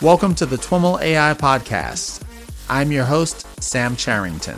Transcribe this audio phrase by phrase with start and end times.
[0.00, 2.22] Welcome to the TWIML AI Podcast.
[2.70, 4.56] I'm your host, Sam Charrington.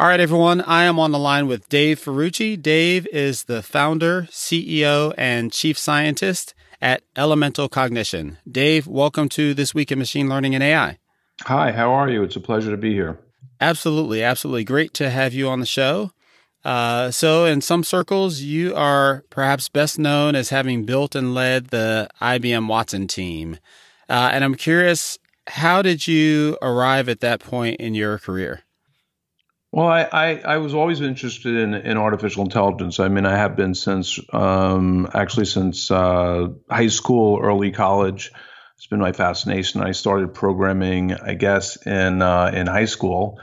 [0.00, 0.62] All right, everyone.
[0.62, 2.60] I am on the line with Dave Ferrucci.
[2.60, 8.38] Dave is the founder, CEO, and chief scientist at Elemental Cognition.
[8.50, 10.98] Dave, welcome to This Week in Machine Learning and AI.
[11.42, 12.24] Hi, how are you?
[12.24, 13.20] It's a pleasure to be here.
[13.60, 14.64] Absolutely, absolutely.
[14.64, 16.12] Great to have you on the show.
[16.64, 21.68] Uh, so, in some circles, you are perhaps best known as having built and led
[21.68, 23.58] the IBM Watson team.
[24.08, 28.62] Uh, and I'm curious, how did you arrive at that point in your career?
[29.72, 32.98] Well, I, I, I, was always interested in, in artificial intelligence.
[32.98, 38.32] I mean, I have been since um, actually since uh, high school, early college.
[38.76, 39.80] It's been my fascination.
[39.80, 43.40] I started programming, I guess, in uh, in high school,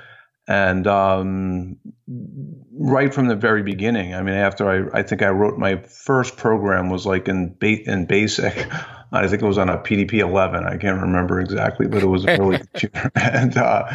[0.48, 4.14] and um, right from the very beginning.
[4.14, 7.90] I mean, after I, I think I wrote my first program was like in ba-
[7.90, 8.72] in BASIC.
[9.12, 10.64] I think it was on a PDP 11.
[10.64, 13.86] I can't remember exactly, but it was a early computer, and uh,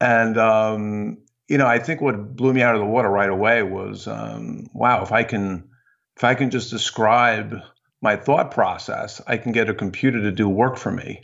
[0.00, 3.62] and um, you know, I think what blew me out of the water right away
[3.62, 5.68] was, um, wow, if I can,
[6.16, 7.60] if I can just describe
[8.02, 11.22] my thought process, I can get a computer to do work for me,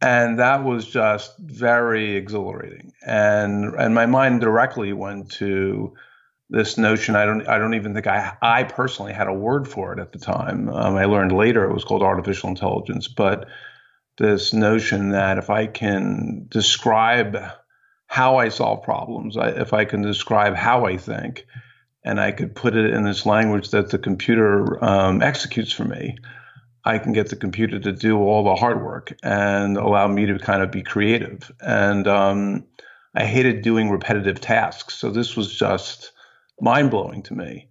[0.00, 2.92] and that was just very exhilarating.
[3.04, 5.92] And and my mind directly went to
[6.48, 7.16] this notion.
[7.16, 10.12] I don't I don't even think I I personally had a word for it at
[10.12, 10.68] the time.
[10.68, 13.48] Um, I learned later it was called artificial intelligence, but
[14.18, 17.36] this notion that if I can describe
[18.06, 21.46] how I solve problems, I, if I can describe how I think,
[22.04, 26.16] and I could put it in this language that the computer um, executes for me,
[26.84, 30.38] I can get the computer to do all the hard work and allow me to
[30.38, 31.50] kind of be creative.
[31.60, 32.66] And um,
[33.14, 34.94] I hated doing repetitive tasks.
[34.94, 36.12] So this was just
[36.60, 37.68] mind blowing to me.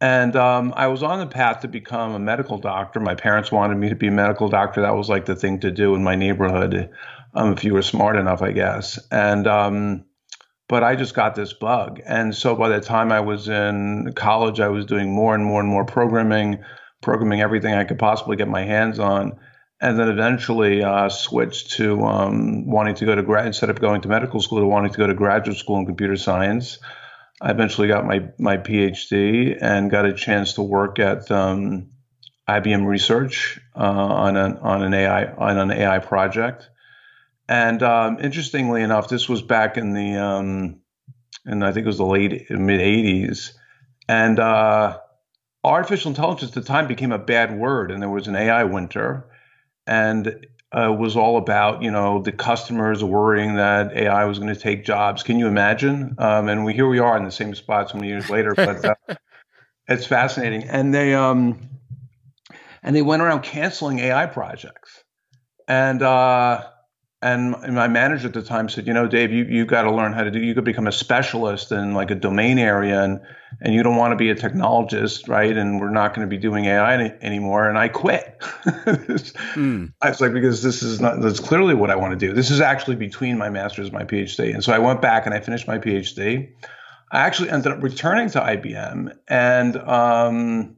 [0.00, 3.00] And um, I was on the path to become a medical doctor.
[3.00, 4.80] My parents wanted me to be a medical doctor.
[4.82, 6.90] That was like the thing to do in my neighborhood
[7.34, 8.98] um, if you were smart enough, I guess.
[9.10, 10.04] And um,
[10.68, 14.60] but I just got this bug, and so by the time I was in college,
[14.60, 16.62] I was doing more and more and more programming,
[17.02, 19.38] programming everything I could possibly get my hands on,
[19.80, 24.02] and then eventually uh, switched to um, wanting to go to grad instead of going
[24.02, 26.78] to medical school to wanting to go to graduate school in computer science.
[27.40, 31.90] I eventually got my my PhD and got a chance to work at um,
[32.48, 36.68] IBM Research uh, on an on an AI on an AI project.
[37.48, 40.80] And um, interestingly enough, this was back in the, um,
[41.46, 43.52] and I think it was the late mid 80s.
[44.08, 44.98] And uh,
[45.64, 49.30] artificial intelligence at the time became a bad word, and there was an AI winter.
[49.86, 54.60] And uh, was all about you know the customers worrying that AI was going to
[54.60, 55.22] take jobs.
[55.22, 56.14] Can you imagine?
[56.18, 58.84] Um, and we here we are in the same spot so many years later, but
[58.84, 58.94] uh,
[59.88, 60.64] it's fascinating.
[60.64, 61.70] And they um,
[62.82, 65.02] and they went around canceling AI projects,
[65.66, 66.64] and uh,
[67.20, 70.12] and my manager at the time said, you know, Dave, you you got to learn
[70.12, 70.38] how to do.
[70.38, 73.20] You could become a specialist in like a domain area, and
[73.60, 75.56] and you don't want to be a technologist, right?
[75.56, 77.68] And we're not going to be doing AI any, anymore.
[77.68, 78.38] And I quit.
[78.38, 79.92] mm.
[80.00, 81.20] I was like, because this is not.
[81.20, 82.32] That's clearly what I want to do.
[82.32, 84.54] This is actually between my master's and my PhD.
[84.54, 86.52] And so I went back and I finished my PhD.
[87.10, 89.76] I actually ended up returning to IBM and.
[89.76, 90.76] Um,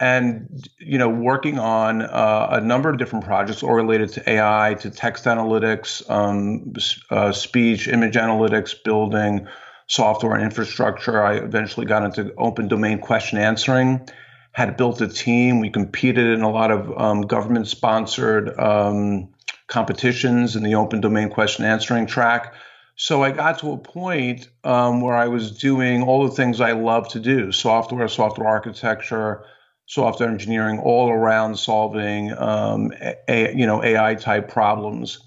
[0.00, 4.74] and you know working on uh, a number of different projects all related to AI,
[4.80, 6.72] to text analytics, um,
[7.10, 9.46] uh, speech, image analytics, building
[9.86, 11.22] software and infrastructure.
[11.22, 14.08] I eventually got into open domain question answering.
[14.52, 15.60] Had built a team.
[15.60, 19.28] We competed in a lot of um, government sponsored um,
[19.68, 22.54] competitions in the open domain question answering track.
[22.96, 26.72] So I got to a point um, where I was doing all the things I
[26.72, 29.44] love to do: software, software architecture
[29.90, 32.92] software engineering all around solving um,
[33.28, 35.18] a, you know AI type problems.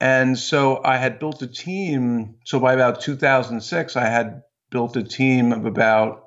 [0.00, 2.36] And so I had built a team.
[2.44, 6.26] So by about 2006, I had built a team of about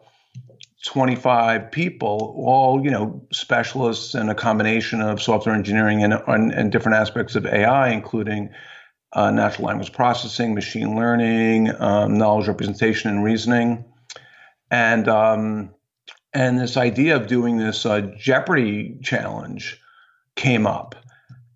[0.85, 6.73] 25 people, all you know specialists and a combination of software engineering and, and, and
[6.73, 8.49] different aspects of AI, including
[9.13, 13.85] uh, natural language processing, machine learning, um, knowledge representation, and reasoning.
[14.69, 15.73] And um,
[16.33, 19.81] and this idea of doing this uh, Jeopardy challenge
[20.35, 20.95] came up.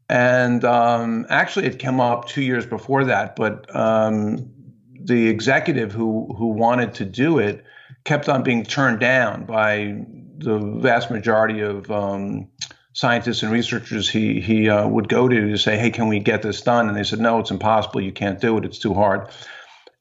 [0.10, 4.51] And um, actually, it came up two years before that, but um,
[5.00, 7.63] the executive who who wanted to do it
[8.04, 10.06] kept on being turned down by
[10.38, 12.48] the vast majority of um,
[12.94, 16.44] scientists and researchers he he uh, would go to to say, "Hey, can we get
[16.44, 18.01] this done?" And they said, "No, it's impossible.
[18.01, 18.66] You can't do it.
[18.66, 19.30] It's too hard."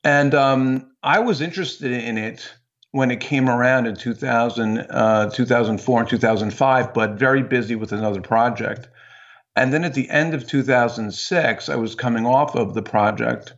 [0.03, 2.53] And um, I was interested in it
[2.95, 8.21] when it came around in 2000, uh, 2004 and 2005, but very busy with another
[8.21, 8.87] project.
[9.57, 13.55] And then at the end of 2006, I was coming off of the project,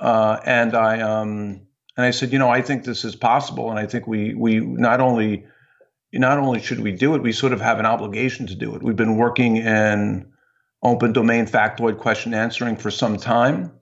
[0.00, 1.62] uh, and I um,
[1.96, 4.60] and I said, you know, I think this is possible, and I think we we
[4.60, 5.46] not only
[6.12, 8.82] not only should we do it, we sort of have an obligation to do it.
[8.82, 10.30] We've been working in
[10.82, 13.77] open domain factoid question answering for some time.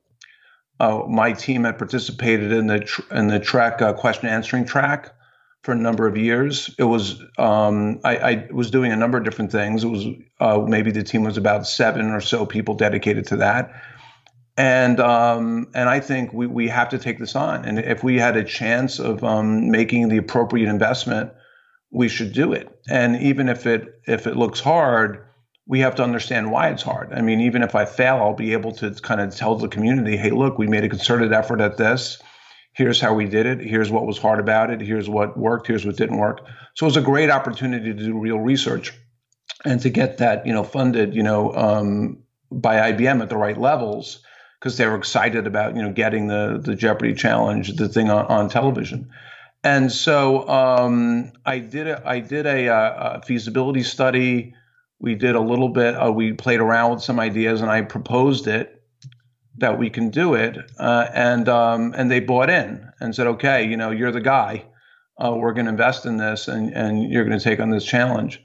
[0.79, 5.15] Uh, my team had participated in the tr- in the TREC uh, question answering track
[5.63, 6.75] for a number of years.
[6.79, 9.85] It was um, I, I, was doing a number of different things.
[9.85, 10.07] It was
[10.39, 13.73] uh, maybe the team was about seven or so people dedicated to that,
[14.57, 17.65] and um, and I think we we have to take this on.
[17.65, 21.33] And if we had a chance of um, making the appropriate investment,
[21.91, 22.69] we should do it.
[22.89, 25.23] And even if it if it looks hard.
[25.67, 27.13] We have to understand why it's hard.
[27.13, 30.17] I mean, even if I fail, I'll be able to kind of tell the community,
[30.17, 32.23] "Hey, look, we made a concerted effort at this.
[32.73, 33.61] Here's how we did it.
[33.61, 34.81] Here's what was hard about it.
[34.81, 35.67] Here's what worked.
[35.67, 36.47] Here's what didn't work.
[36.75, 38.93] So it was a great opportunity to do real research
[39.65, 42.19] and to get that you know funded you know um,
[42.51, 44.23] by IBM at the right levels
[44.61, 48.27] because they were excited about you know getting the the Jeopardy challenge the thing on,
[48.27, 49.11] on television.
[49.65, 54.55] And so um, I did a, I did a, a, feasibility study
[54.99, 58.47] we did a little bit uh, we played around with some ideas and I proposed
[58.47, 58.77] it
[59.59, 63.67] that we can do it, uh, and um, and they bought in and said, okay,
[63.67, 64.65] you know, you're the guy.
[65.19, 67.85] Uh, we're going to invest in this, and and you're going to take on this
[67.85, 68.43] challenge.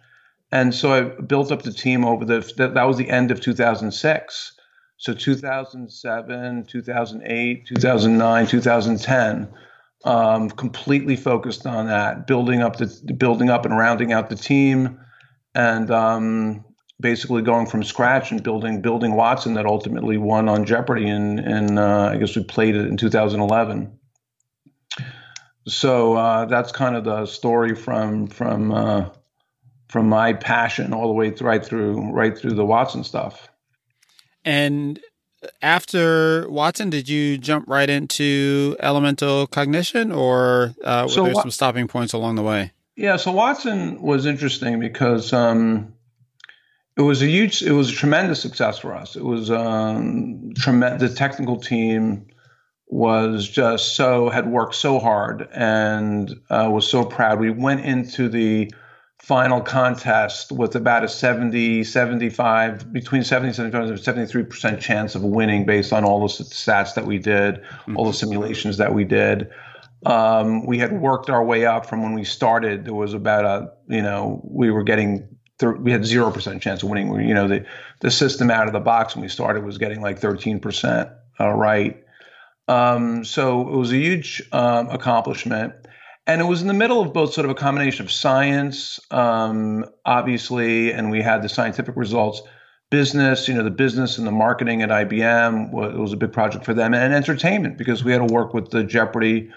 [0.54, 3.42] And so I built up the team over the that, that was the end of
[3.42, 4.54] 2006.
[4.98, 9.54] So 2007, 2008, 2009, 2010,
[10.06, 15.00] um, completely focused on that, building up the building up and rounding out the team,
[15.54, 16.66] and um,
[17.00, 21.80] basically going from scratch and building building Watson that ultimately won on Jeopardy and and
[21.80, 23.98] uh, I guess we played it in 2011.
[25.68, 29.10] So uh, that's kind of the story from from uh,
[29.90, 33.50] from my passion all the way th- right through right through the Watson stuff.
[34.44, 35.00] And
[35.62, 41.52] after Watson, did you jump right into elemental cognition, or uh, were so there some
[41.52, 42.72] stopping points along the way?
[42.96, 45.34] Yeah, so Watson was interesting because.
[45.34, 45.94] Um,
[46.98, 49.16] it was a huge, it was a tremendous success for us.
[49.16, 51.10] It was um, tremendous.
[51.10, 52.28] The technical team
[52.88, 57.40] was just so had worked so hard and uh, was so proud.
[57.40, 58.72] We went into the
[59.20, 65.24] final contest with about a 70, 75, between 70 75 and 73 percent chance of
[65.24, 67.98] winning based on all the stats that we did, mm-hmm.
[67.98, 69.50] all the simulations that we did.
[70.06, 72.86] Um, we had worked our way up from when we started.
[72.86, 75.28] There was about a, you know, we were getting
[75.80, 77.14] we had zero percent chance of winning.
[77.28, 77.66] You know, the
[78.00, 81.10] the system out of the box when we started was getting like thirteen percent
[81.40, 82.04] uh, right.
[82.68, 85.74] Um, so it was a huge um, accomplishment,
[86.26, 89.86] and it was in the middle of both sort of a combination of science, um,
[90.06, 92.42] obviously, and we had the scientific results.
[92.90, 96.66] Business, you know, the business and the marketing at IBM was, was a big project
[96.66, 99.50] for them, and entertainment because we had to work with the Jeopardy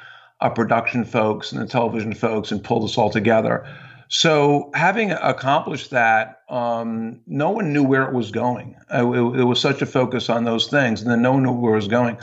[0.44, 3.66] uh, production folks and the television folks and pull this all together.
[4.08, 8.76] So, having accomplished that, um, no one knew where it was going.
[8.92, 11.52] Uh, it, it, was such a focus on those things, and then no one knew
[11.52, 12.18] where it was going.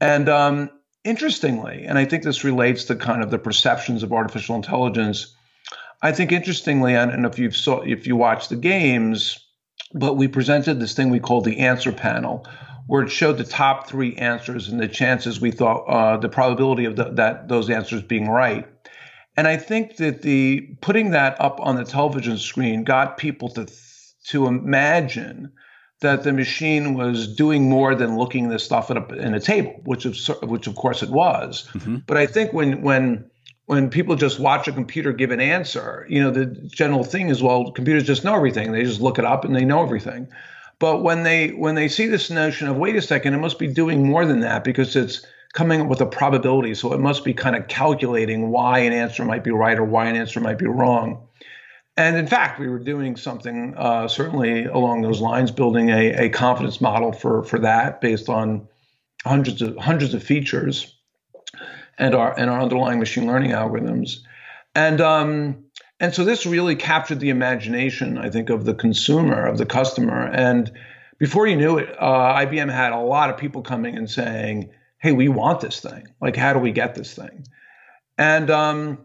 [0.00, 0.70] And um,
[1.04, 5.34] interestingly, and I think this relates to kind of the perceptions of artificial intelligence.
[6.02, 9.42] I think interestingly, and if you saw, if you watch the games,
[9.94, 12.46] but we presented this thing we called the answer panel,
[12.86, 16.84] where it showed the top three answers and the chances we thought, uh, the probability
[16.84, 18.66] of the, that those answers being right.
[19.36, 23.66] And I think that the putting that up on the television screen got people to
[24.28, 25.52] to imagine
[26.00, 29.80] that the machine was doing more than looking this stuff at a, in a table,
[29.84, 31.68] which of which of course it was.
[31.72, 31.98] Mm-hmm.
[32.06, 33.30] But I think when when
[33.66, 37.42] when people just watch a computer give an answer, you know, the general thing is,
[37.42, 38.72] well, computers just know everything.
[38.72, 40.28] They just look it up and they know everything.
[40.78, 43.66] But when they when they see this notion of wait a second, it must be
[43.66, 46.74] doing more than that because it's coming up with a probability.
[46.74, 50.06] So it must be kind of calculating why an answer might be right or why
[50.06, 51.26] an answer might be wrong.
[51.96, 56.28] And in fact, we were doing something uh, certainly along those lines, building a, a
[56.28, 58.68] confidence model for for that based on
[59.24, 60.94] hundreds of hundreds of features
[61.98, 64.18] and our and our underlying machine learning algorithms.
[64.74, 65.64] And um,
[66.00, 70.26] and so this really captured the imagination, I think, of the consumer, of the customer.
[70.26, 70.70] And
[71.18, 75.12] before you knew it, uh, IBM had a lot of people coming and saying, hey,
[75.12, 76.06] we want this thing.
[76.20, 77.46] Like, how do we get this thing?
[78.18, 78.98] And um,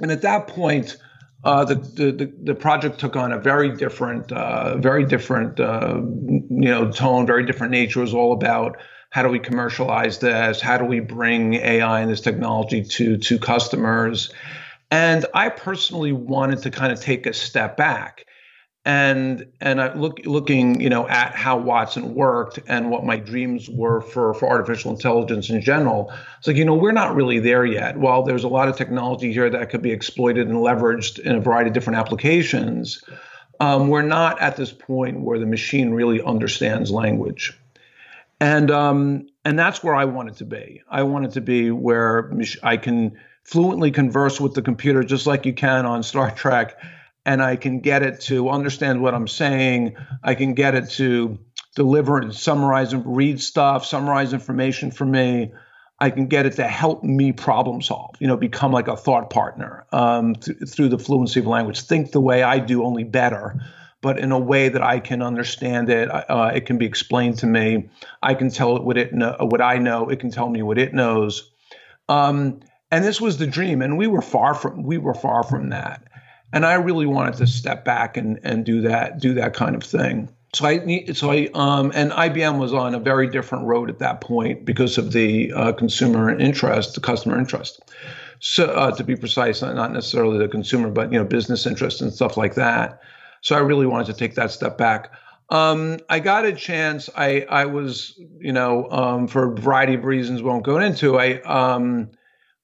[0.00, 0.96] and at that point,
[1.44, 6.70] uh, the, the the project took on a very different, uh, very different, uh, you
[6.70, 8.00] know, tone, very different nature.
[8.00, 8.78] It was all about
[9.10, 10.62] How do we commercialize this?
[10.62, 14.32] How do we bring AI and this technology to to customers?
[14.92, 18.26] And I personally wanted to kind of take a step back
[18.84, 23.70] and and I look looking you know at how Watson worked and what my dreams
[23.70, 26.12] were for for artificial intelligence in general.
[26.38, 27.96] It's like you know we're not really there yet.
[27.96, 31.40] While there's a lot of technology here that could be exploited and leveraged in a
[31.40, 33.04] variety of different applications,
[33.60, 37.56] um, we're not at this point where the machine really understands language,
[38.40, 40.82] and um, and that's where I wanted to be.
[40.90, 42.32] I wanted to be where
[42.64, 46.76] I can fluently converse with the computer just like you can on Star Trek
[47.24, 49.96] and I can get it to understand what I'm saying.
[50.22, 51.38] I can get it to
[51.74, 55.52] deliver and summarize and read stuff, summarize information for me.
[56.00, 59.30] I can get it to help me problem solve, you know, become like a thought
[59.30, 61.80] partner um, th- through the fluency of language.
[61.82, 63.60] Think the way I do, only better,
[64.00, 66.08] but in a way that I can understand it.
[66.10, 67.88] Uh, it can be explained to me.
[68.20, 70.08] I can tell it what it know, what I know.
[70.08, 71.52] It can tell me what it knows.
[72.08, 72.60] Um,
[72.92, 76.06] and this was the dream, and we were far from we were far from that
[76.52, 79.82] and I really wanted to step back and and do that do that kind of
[79.82, 80.28] thing.
[80.54, 84.20] So I so I um, and IBM was on a very different road at that
[84.20, 87.80] point because of the uh, consumer interest, the customer interest.
[88.40, 92.12] So uh, to be precise, not necessarily the consumer, but you know business interest and
[92.12, 93.00] stuff like that.
[93.40, 95.10] So I really wanted to take that step back.
[95.48, 97.08] Um, I got a chance.
[97.16, 101.18] I I was you know um, for a variety of reasons won't go into.
[101.18, 102.10] I um,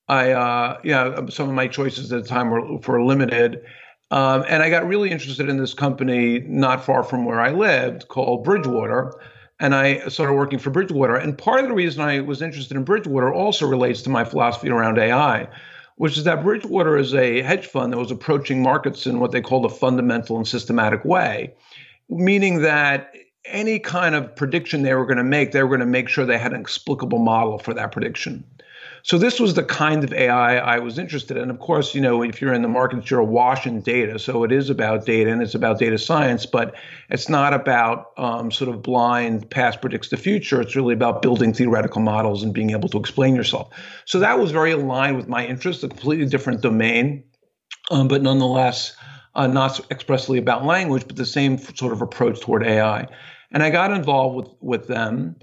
[0.08, 3.62] I, uh, yeah, some of my choices at the time were, were limited.
[4.10, 8.08] Um, and I got really interested in this company not far from where I lived
[8.08, 9.12] called Bridgewater.
[9.60, 11.16] And I started working for Bridgewater.
[11.16, 14.70] And part of the reason I was interested in Bridgewater also relates to my philosophy
[14.70, 15.48] around AI,
[15.96, 19.40] which is that Bridgewater is a hedge fund that was approaching markets in what they
[19.40, 21.52] called a fundamental and systematic way,
[22.08, 23.12] meaning that
[23.44, 26.24] any kind of prediction they were going to make, they were going to make sure
[26.24, 28.44] they had an explicable model for that prediction.
[29.02, 31.50] So this was the kind of AI I was interested in.
[31.50, 34.18] Of course, you know, if you're in the markets, you're awash in data.
[34.18, 36.74] So it is about data and it's about data science, but
[37.10, 40.60] it's not about um, sort of blind past predicts the future.
[40.60, 43.70] It's really about building theoretical models and being able to explain yourself.
[44.04, 47.24] So that was very aligned with my interest, a completely different domain,
[47.90, 48.96] um, but nonetheless,
[49.34, 53.06] uh, not expressly about language, but the same sort of approach toward AI.
[53.50, 55.36] And I got involved with with them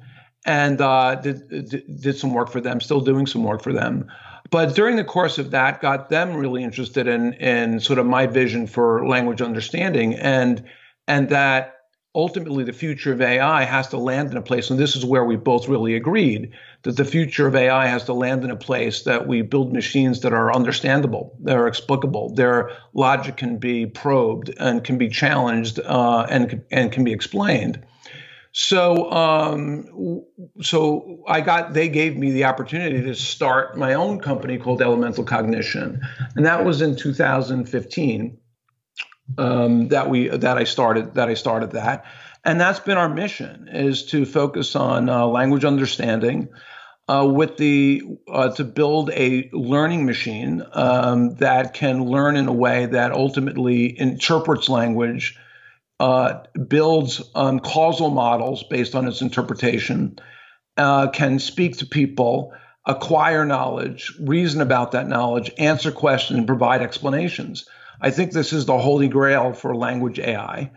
[0.45, 4.07] and uh, did, did some work for them, still doing some work for them.
[4.51, 8.27] But during the course of that, got them really interested in in sort of my
[8.27, 10.63] vision for language understanding, and
[11.07, 11.75] and that
[12.13, 15.25] ultimately the future of AI has to land in a place, and this is where
[15.25, 16.51] we both really agreed
[16.83, 20.21] that the future of AI has to land in a place that we build machines
[20.21, 25.79] that are understandable, that are explicable, their logic can be probed and can be challenged
[25.79, 27.83] uh, and and can be explained.
[28.57, 30.23] So, um,
[30.61, 31.73] so I got.
[31.73, 35.99] They gave me the opportunity to start my own company called Elemental Cognition,
[36.37, 38.37] and that was in 2015.
[39.37, 42.05] Um, that we that I started that I started that,
[42.45, 46.47] and that's been our mission is to focus on uh, language understanding.
[47.09, 52.53] Uh, with the uh, to build a learning machine um, that can learn in a
[52.53, 55.37] way that ultimately interprets language
[55.99, 60.17] uh, builds um, causal models based on its interpretation,
[60.77, 62.53] uh, can speak to people,
[62.85, 67.65] acquire knowledge, reason about that knowledge, answer questions, and provide explanations.
[68.01, 70.69] I think this is the holy grail for language AI,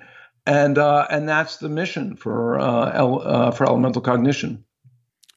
[0.47, 4.65] and uh, and that's the mission for uh, el- uh, for elemental cognition.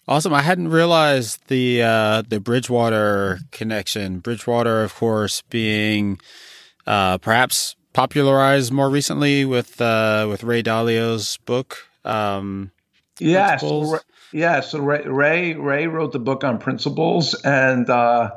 [0.08, 0.34] Awesome!
[0.34, 4.20] I hadn't realized the uh, the Bridgewater connection.
[4.20, 6.20] Bridgewater, of course, being
[6.86, 11.78] perhaps popularized more recently with uh, with Ray Dalio's book.
[12.06, 12.72] Um,
[13.20, 13.64] yes,
[14.34, 14.62] yeah.
[14.62, 18.32] So Ray, Ray, Ray wrote the book on principles and uh,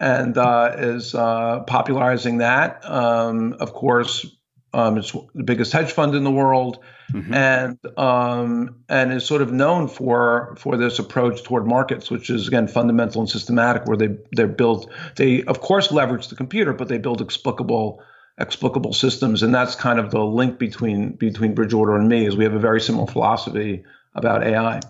[0.00, 2.88] and uh, is uh, popularizing that.
[2.88, 4.26] Um, of course,
[4.72, 6.78] um, it's the biggest hedge fund in the world,
[7.12, 7.32] mm-hmm.
[7.32, 12.48] and um, and is sort of known for for this approach toward markets, which is
[12.48, 16.88] again fundamental and systematic, where they they build they of course leverage the computer, but
[16.88, 18.02] they build explicable
[18.38, 22.26] explicable systems, and that's kind of the link between between Bridgewater and me.
[22.26, 24.80] Is we have a very similar philosophy about AI.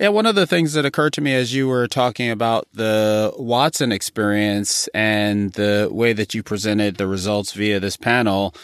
[0.00, 3.32] Yeah, one of the things that occurred to me as you were talking about the
[3.36, 8.54] Watson experience and the way that you presented the results via this panel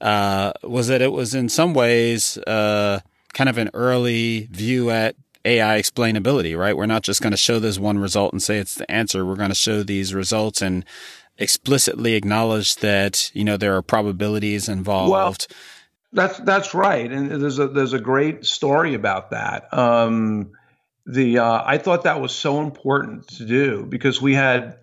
[0.00, 3.00] uh, was that it was in some ways uh,
[3.32, 6.76] kind of an early view at AI explainability, right?
[6.76, 9.24] We're not just going to show this one result and say it's the answer.
[9.24, 10.84] We're going to show these results and
[11.38, 15.10] explicitly acknowledge that you know there are probabilities involved.
[15.10, 15.36] Well,
[16.12, 19.72] that's that's right, and there's a there's a great story about that.
[19.72, 20.52] Um,
[21.04, 24.78] the uh, I thought that was so important to do because we had,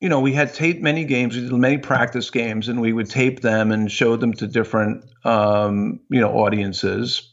[0.00, 3.08] you know, we had taped many games, we did many practice games, and we would
[3.08, 7.28] tape them and show them to different, um, you know, audiences.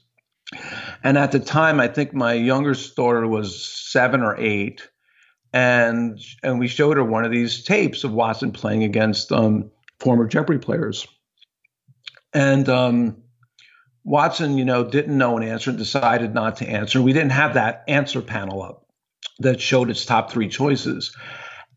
[1.03, 4.87] And at the time, I think my youngest daughter was seven or eight,
[5.53, 10.27] and and we showed her one of these tapes of Watson playing against um, former
[10.27, 11.07] Jeopardy players,
[12.33, 13.23] and um,
[14.03, 17.01] Watson, you know, didn't know an answer and decided not to answer.
[17.01, 18.85] We didn't have that answer panel up
[19.39, 21.15] that showed its top three choices.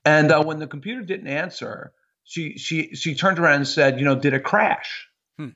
[0.05, 1.93] And uh, when the computer didn't answer,
[2.25, 5.09] she she she turned around and said, you know, did it crash?
[5.39, 5.51] Hmm.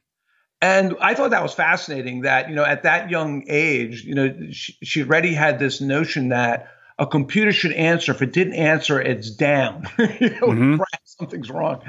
[0.60, 2.22] And I thought that was fascinating.
[2.22, 6.28] That you know, at that young age, you know, she, she already had this notion
[6.28, 6.68] that
[6.98, 8.12] a computer should answer.
[8.12, 9.86] If it didn't answer, it's down.
[9.98, 10.82] you know, mm-hmm.
[11.04, 11.82] something's wrong.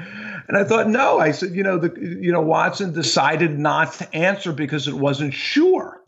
[0.48, 1.18] And I thought, no.
[1.18, 5.34] I said, you know, the you know Watson decided not to answer because it wasn't
[5.34, 6.02] sure,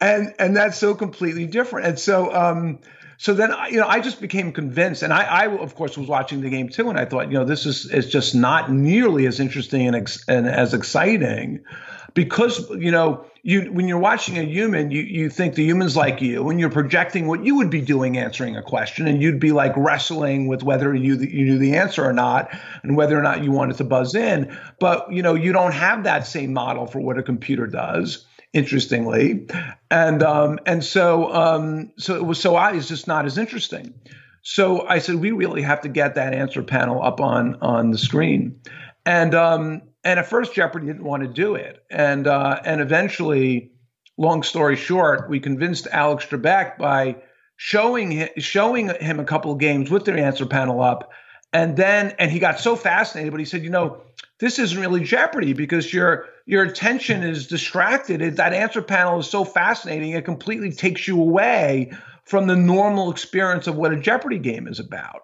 [0.00, 1.86] and and that's so completely different.
[1.86, 2.34] And so.
[2.34, 2.80] um
[3.20, 6.40] so then, you know, I just became convinced, and I, I, of course, was watching
[6.40, 9.40] the game too, and I thought, you know, this is is just not nearly as
[9.40, 11.62] interesting and, ex- and as exciting
[12.14, 16.20] because you know you when you're watching a human you you think the human's like
[16.20, 19.52] you and you're projecting what you would be doing answering a question and you'd be
[19.52, 22.50] like wrestling with whether you you knew the answer or not
[22.82, 24.56] and whether or not you wanted to buzz in.
[24.78, 29.46] But you know you don't have that same model for what a computer does interestingly.
[29.90, 33.94] And um and so um so it was so obvious just not as interesting.
[34.42, 37.98] So I said we really have to get that answer panel up on on the
[37.98, 38.60] screen.
[39.06, 43.72] And um and at first Jeopardy didn't want to do it, and uh, and eventually,
[44.16, 47.16] long story short, we convinced Alex Trebek by
[47.56, 51.10] showing him, showing him a couple of games with the answer panel up,
[51.52, 54.02] and then and he got so fascinated, but he said, you know,
[54.38, 58.36] this isn't really Jeopardy because your your attention is distracted.
[58.36, 61.92] That answer panel is so fascinating; it completely takes you away
[62.24, 65.22] from the normal experience of what a Jeopardy game is about.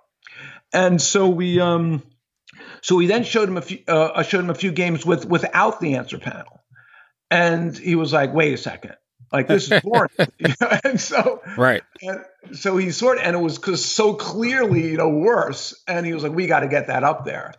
[0.72, 2.02] And so we um
[2.86, 5.24] so we then showed him a few, uh, I showed him a few games with
[5.24, 6.62] without the answer panel,
[7.32, 8.94] and he was like, "Wait a second,
[9.32, 10.08] like this is boring."
[10.84, 11.82] and so, right.
[12.00, 15.74] And so he sort of, and it was because so clearly, you know, worse.
[15.88, 17.54] And he was like, "We got to get that up there."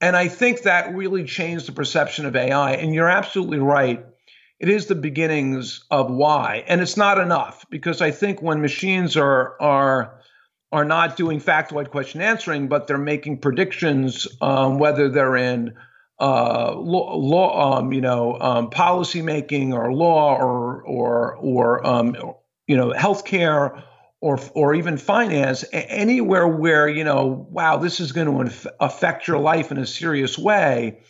[0.00, 2.74] And I think that really changed the perception of AI.
[2.74, 4.06] And you're absolutely right.
[4.60, 9.16] It is the beginnings of why, and it's not enough because I think when machines
[9.16, 10.19] are are
[10.72, 15.74] are not doing factoid question answering, but they're making predictions, um, whether they're in
[16.20, 22.14] uh, law, law um, you know, um, policy making or law or or or um,
[22.66, 23.82] you know, healthcare
[24.20, 29.38] or or even finance, anywhere where you know, wow, this is going to affect your
[29.38, 31.00] life in a serious way.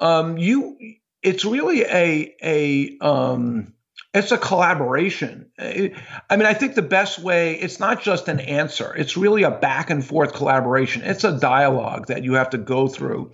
[0.00, 0.76] Um, you,
[1.22, 3.72] it's really a a um,
[4.12, 5.50] it's a collaboration.
[5.58, 5.92] I
[6.32, 9.90] mean, I think the best way, it's not just an answer, it's really a back
[9.90, 11.02] and forth collaboration.
[11.02, 13.32] It's a dialogue that you have to go through.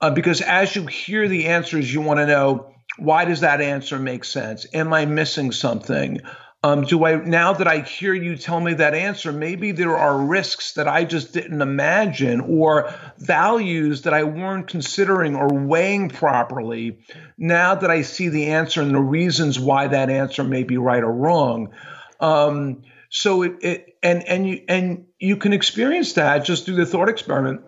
[0.00, 3.98] Uh, because as you hear the answers, you want to know why does that answer
[3.98, 4.66] make sense?
[4.72, 6.20] Am I missing something?
[6.66, 10.18] Um, do I now that I hear you tell me that answer, maybe there are
[10.18, 16.98] risks that I just didn't imagine or values that I weren't considering or weighing properly.
[17.38, 21.04] Now that I see the answer and the reasons why that answer may be right
[21.04, 21.72] or wrong.
[22.18, 26.86] Um, so it, it and and you and you can experience that just through the
[26.86, 27.60] thought experiment.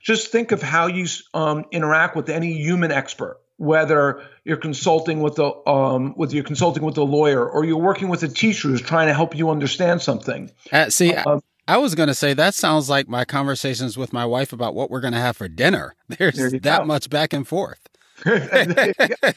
[0.00, 5.34] Just think of how you um, interact with any human expert whether you're consulting with
[5.34, 8.80] the um, with you're consulting with a lawyer or you're working with a teacher who's
[8.80, 10.50] trying to help you understand something.
[10.72, 14.24] Uh, see, um, I was going to say that sounds like my conversations with my
[14.24, 15.94] wife about what we're going to have for dinner.
[16.08, 16.84] There's there that go.
[16.86, 17.78] much back and forth.
[18.24, 19.32] there, you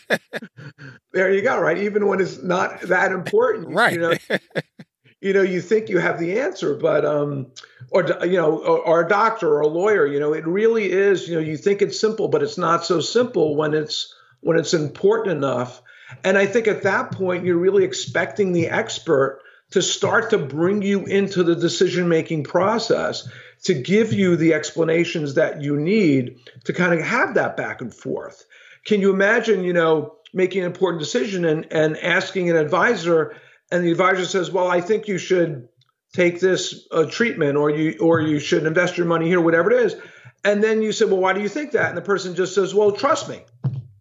[1.12, 1.60] there, you go.
[1.60, 3.92] Right, even when it's not that important, right?
[3.92, 4.14] You know,
[5.22, 7.52] you know, you think you have the answer, but um,
[7.92, 11.28] or you know, or, or, a doctor or a lawyer, you know, it really is.
[11.28, 14.74] You know, you think it's simple, but it's not so simple when it's when it's
[14.74, 15.82] important enough.
[16.24, 20.82] And I think at that point, you're really expecting the expert to start to bring
[20.82, 23.30] you into the decision making process,
[23.64, 27.94] to give you the explanations that you need to kind of have that back and
[27.94, 28.44] forth.
[28.86, 33.36] Can you imagine, you know, making an important decision and, and asking an advisor?
[33.72, 35.70] and the advisor says, "Well, I think you should
[36.14, 39.86] take this uh, treatment, or you or you should invest your money here, whatever it
[39.86, 39.96] is,"
[40.44, 42.76] and then you say, "Well, why do you think that?" And the person just says,
[42.76, 43.42] "Well, trust me,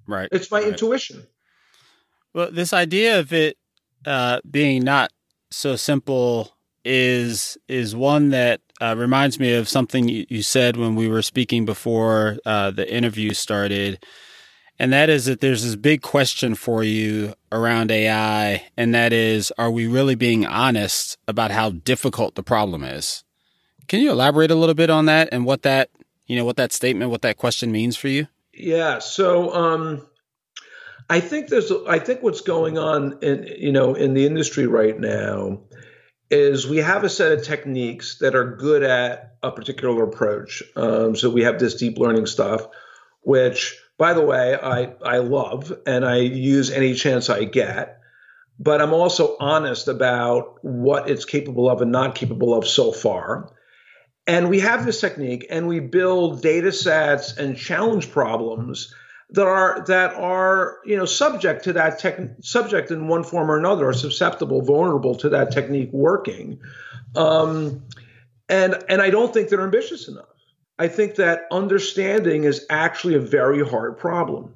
[0.07, 0.29] right?
[0.33, 0.69] It's my right.
[0.69, 1.27] intuition."
[2.35, 3.57] Well, this idea of it
[4.07, 5.13] uh, being not
[5.51, 6.53] so simple
[6.85, 11.23] is is one that uh, reminds me of something you, you, said when we were
[11.23, 13.99] speaking before uh, the interview started
[14.81, 19.53] And that is that there's this big question for you around AI, and that is
[19.59, 23.23] are we really being honest about how difficult the problem is?
[23.89, 25.91] Can you elaborate a little bit on that and what that,
[26.27, 28.29] you know, what that statement, what that question means for you?
[28.63, 28.99] Yeah.
[28.99, 30.07] So, um,
[31.09, 34.99] I think there's, I think what's going on in, you know, in the industry right
[34.99, 35.63] now
[36.31, 40.63] is we have a set of techniques that are good at a particular approach.
[40.77, 42.69] Um, so we have this deep learning stuff,
[43.23, 48.01] which, by the way, I, I love and I use any chance I get.
[48.61, 53.53] But I'm also honest about what it's capable of and not capable of so far.
[54.31, 58.95] And we have this technique and we build data sets and challenge problems
[59.31, 63.59] that are that are you know subject to that tech subject in one form or
[63.59, 66.61] another are susceptible vulnerable to that technique working.
[67.17, 67.83] Um,
[68.49, 70.27] and and i don't think they're ambitious enough.
[70.79, 74.55] I think that understanding is actually a very hard problem.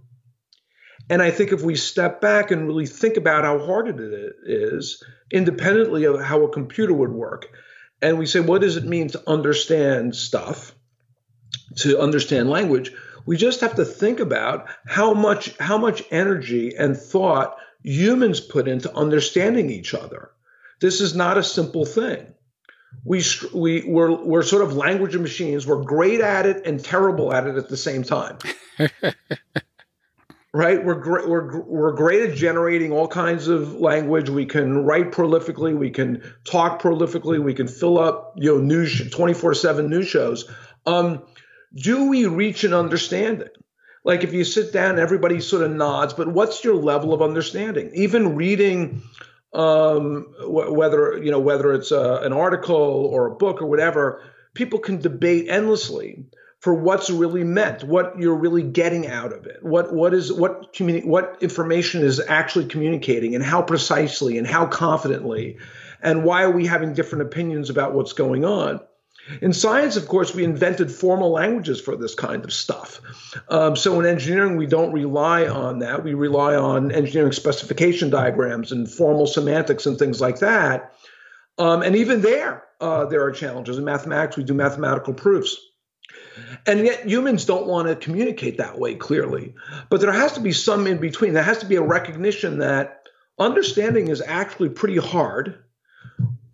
[1.10, 5.02] And i think if we step back and really think about how hard it is
[5.32, 7.48] independently of how a computer would work
[8.02, 10.74] and we say what does it mean to understand stuff
[11.76, 12.92] to understand language
[13.26, 18.68] we just have to think about how much how much energy and thought humans put
[18.68, 20.30] into understanding each other.
[20.80, 22.34] This is not a simple thing.
[23.04, 25.66] We we we're we're sort of language machines.
[25.66, 28.38] We're great at it and terrible at it at the same time.
[30.54, 30.82] right?
[30.82, 31.28] We're great.
[31.28, 34.30] We're we're great at generating all kinds of language.
[34.30, 35.76] We can write prolifically.
[35.76, 37.42] We can talk prolifically.
[37.42, 40.48] We can fill up you know news twenty four seven news shows.
[40.86, 41.24] Um,
[41.74, 43.48] do we reach an understanding?
[44.04, 47.90] Like if you sit down, everybody sort of nods, but what's your level of understanding?
[47.94, 49.02] Even reading,
[49.52, 54.22] um, wh- whether you know whether it's a, an article or a book or whatever,
[54.54, 56.26] people can debate endlessly
[56.64, 60.72] for what's really meant, what you're really getting out of it, what what is what
[60.72, 65.58] communi- what information is actually communicating, and how precisely and how confidently,
[66.00, 68.80] and why are we having different opinions about what's going on?
[69.42, 73.02] In science, of course, we invented formal languages for this kind of stuff.
[73.50, 76.02] Um, so in engineering, we don't rely on that.
[76.02, 80.94] We rely on engineering specification diagrams and formal semantics and things like that.
[81.58, 83.76] Um, and even there, uh, there are challenges.
[83.76, 85.58] In mathematics, we do mathematical proofs.
[86.66, 89.54] And yet humans don't want to communicate that way clearly.
[89.90, 91.34] But there has to be some in between.
[91.34, 95.64] There has to be a recognition that understanding is actually pretty hard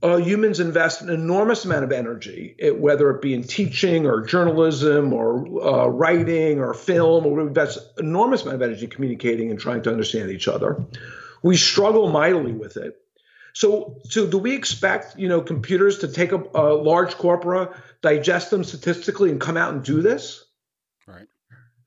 [0.03, 4.25] uh, humans invest an enormous amount of energy, it, whether it be in teaching or
[4.25, 9.61] journalism or uh, writing or film, or we invest enormous amount of energy communicating and
[9.61, 10.83] trying to understand each other.
[11.43, 12.97] We struggle mightily with it.
[13.53, 18.51] So, so do we expect you know computers to take a, a large corpora, digest
[18.51, 20.45] them statistically, and come out and do this?
[21.07, 21.29] Right.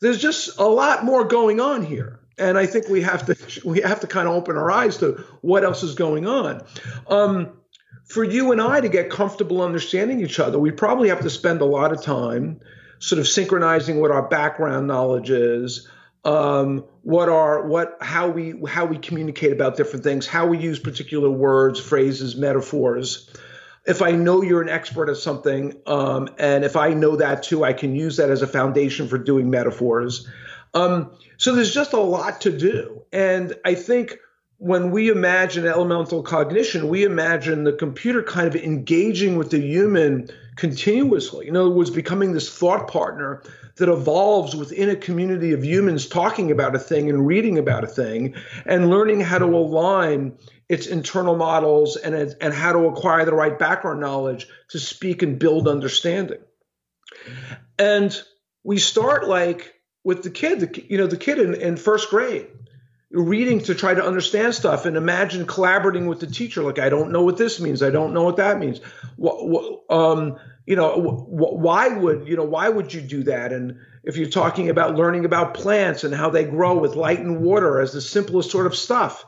[0.02, 3.82] There's just a lot more going on here and I think we have to we
[3.82, 6.62] have to kind of open our eyes to what else is going on.
[7.08, 7.52] Um,
[8.06, 11.62] for you and I to get comfortable understanding each other, we probably have to spend
[11.62, 12.60] a lot of time
[13.00, 15.88] sort of synchronizing what our background knowledge is,
[16.26, 20.80] um, what are what how we how we communicate about different things, how we use
[20.80, 23.30] particular words, phrases, metaphors.
[23.86, 27.64] If I know you're an expert at something, um, and if I know that too,
[27.64, 30.28] I can use that as a foundation for doing metaphors.
[30.74, 34.18] Um, so there's just a lot to do, and I think
[34.64, 40.30] when we imagine elemental cognition, we imagine the computer kind of engaging with the human
[40.56, 41.50] continuously.
[41.50, 43.44] In other words, becoming this thought partner
[43.76, 47.88] that evolves within a community of humans talking about a thing and reading about a
[47.88, 50.38] thing and learning how to align
[50.70, 55.40] its internal models and, and how to acquire the right background knowledge to speak and
[55.40, 56.40] build understanding.
[57.78, 58.20] And
[58.64, 59.74] we start like
[60.04, 62.48] with the kid, the, you know, the kid in, in first grade
[63.14, 67.12] reading to try to understand stuff and imagine collaborating with the teacher like i don't
[67.12, 67.84] know what this means.
[67.84, 68.80] I don't know what that means.
[69.18, 73.54] What, um, you know why would you know why would you do that?
[73.54, 77.42] And if you're talking about learning about plants and how they grow with light and
[77.42, 79.26] water as the simplest sort of stuff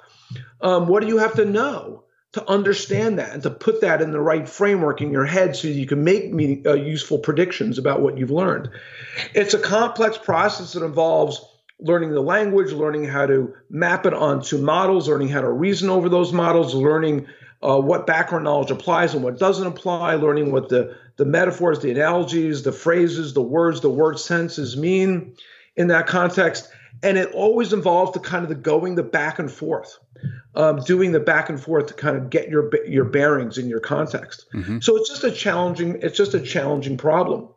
[0.61, 4.11] um, what do you have to know to understand that and to put that in
[4.11, 8.17] the right framework in your head so you can make uh, useful predictions about what
[8.17, 8.69] you've learned
[9.33, 11.41] it's a complex process that involves
[11.79, 16.09] learning the language, learning how to map it onto models, learning how to reason over
[16.09, 17.27] those models, learning
[17.61, 21.91] uh, what background knowledge applies and what doesn't apply, learning what the, the metaphors, the
[21.91, 25.35] analogies, the phrases, the words, the word senses mean
[25.75, 26.69] in that context.
[27.03, 29.97] And it always involves the kind of the going the back and forth,
[30.55, 33.79] um, doing the back and forth to kind of get your your bearings in your
[33.79, 34.45] context.
[34.53, 34.79] Mm-hmm.
[34.79, 37.49] So it's just a challenging it's just a challenging problem.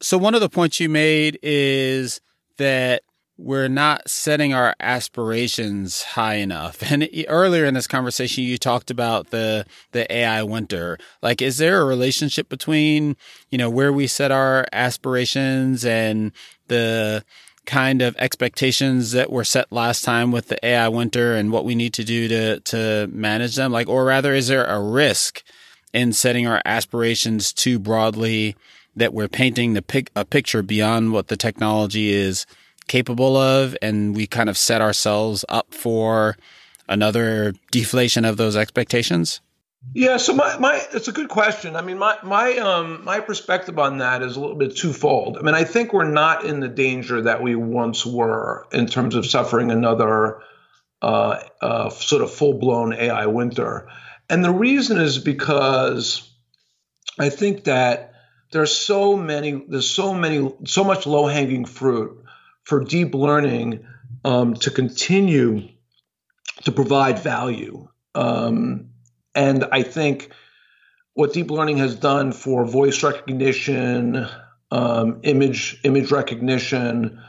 [0.00, 2.20] So one of the points you made is
[2.56, 3.02] that
[3.38, 6.82] we're not setting our aspirations high enough.
[6.90, 10.98] And earlier in this conversation, you talked about the the AI winter.
[11.22, 13.16] Like, is there a relationship between
[13.50, 16.32] you know where we set our aspirations and
[16.66, 17.24] the
[17.66, 21.74] kind of expectations that were set last time with the AI winter and what we
[21.74, 23.72] need to do to to manage them?
[23.72, 25.42] Like, or rather, is there a risk
[25.92, 28.56] in setting our aspirations too broadly
[28.96, 32.46] that we're painting the pic- a picture beyond what the technology is
[32.88, 36.36] capable of, and we kind of set ourselves up for
[36.88, 39.40] another deflation of those expectations?
[39.94, 41.76] Yeah, so my, my it's a good question.
[41.76, 45.38] I mean, my my um my perspective on that is a little bit twofold.
[45.38, 49.14] I mean, I think we're not in the danger that we once were in terms
[49.14, 50.42] of suffering another
[51.00, 53.88] uh, uh, sort of full blown AI winter,
[54.28, 56.28] and the reason is because
[57.18, 58.14] I think that
[58.50, 62.24] there's so many there's so many so much low hanging fruit
[62.64, 63.86] for deep learning
[64.24, 65.68] um, to continue
[66.64, 67.88] to provide value.
[68.14, 68.87] Um,
[69.38, 70.32] and I think
[71.14, 74.26] what deep learning has done for voice recognition,
[74.72, 77.22] um, image image recognition,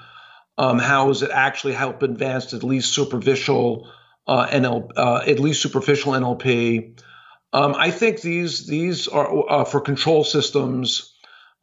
[0.57, 3.87] um, how has it actually helped advance at least superficial
[4.25, 6.99] uh, NL, uh, at least superficial NLP?
[7.53, 11.13] Um, I think these these are uh, for control systems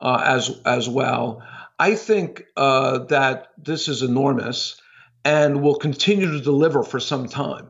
[0.00, 1.42] uh, as as well.
[1.76, 4.80] I think uh, that this is enormous
[5.24, 7.68] and will continue to deliver for some time.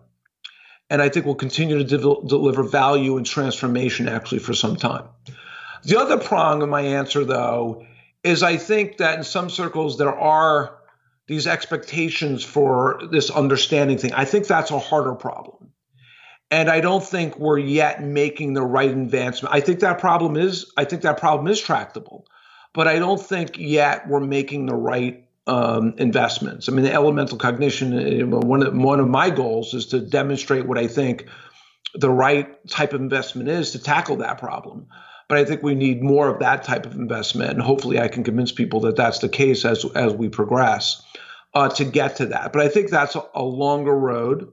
[0.88, 5.08] And I think will continue to de- deliver value and transformation actually for some time.
[5.84, 7.84] The other prong of my answer, though,
[8.22, 10.78] is I think that in some circles there are
[11.26, 14.12] these expectations for this understanding thing.
[14.12, 15.72] I think that's a harder problem.
[16.50, 19.52] And I don't think we're yet making the right advancement.
[19.52, 22.26] I think that problem is I think that problem is tractable
[22.76, 26.68] but I don't think yet we're making the right um, investments.
[26.68, 27.92] I mean, the elemental cognition.
[28.22, 31.26] Uh, one of one of my goals is to demonstrate what I think
[31.94, 34.88] the right type of investment is to tackle that problem.
[35.28, 38.22] But I think we need more of that type of investment, and hopefully, I can
[38.22, 41.02] convince people that that's the case as as we progress
[41.54, 42.52] uh, to get to that.
[42.52, 44.52] But I think that's a, a longer road.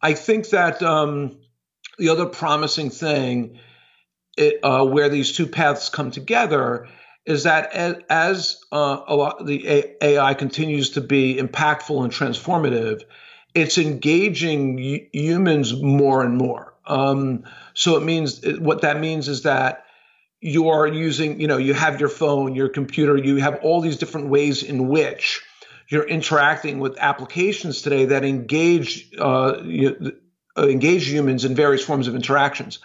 [0.00, 1.38] I think that um,
[1.98, 3.58] the other promising thing,
[4.36, 6.86] it, uh, where these two paths come together,
[7.28, 7.72] is that
[8.08, 13.02] as, uh, lot the AI continues to be impactful and transformative,
[13.54, 16.74] it's engaging humans more and more.
[16.86, 19.84] Um, so it means what that means is that
[20.40, 23.98] you are using, you know, you have your phone, your computer, you have all these
[23.98, 25.42] different ways in which
[25.88, 30.16] you're interacting with applications today that engage uh, you,
[30.56, 32.78] engage humans in various forms of interactions.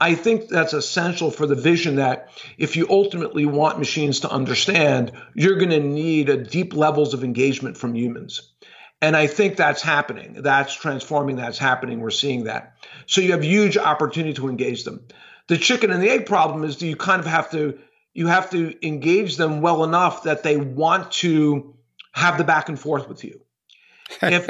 [0.00, 5.12] I think that's essential for the vision that if you ultimately want machines to understand,
[5.34, 8.52] you're going to need a deep levels of engagement from humans.
[9.02, 10.42] And I think that's happening.
[10.42, 11.36] That's transforming.
[11.36, 12.00] That's happening.
[12.00, 12.76] We're seeing that.
[13.06, 15.06] So you have huge opportunity to engage them.
[15.46, 17.78] The chicken and the egg problem is that you kind of have to
[18.14, 21.74] you have to engage them well enough that they want to
[22.12, 23.40] have the back and forth with you.
[24.22, 24.48] If,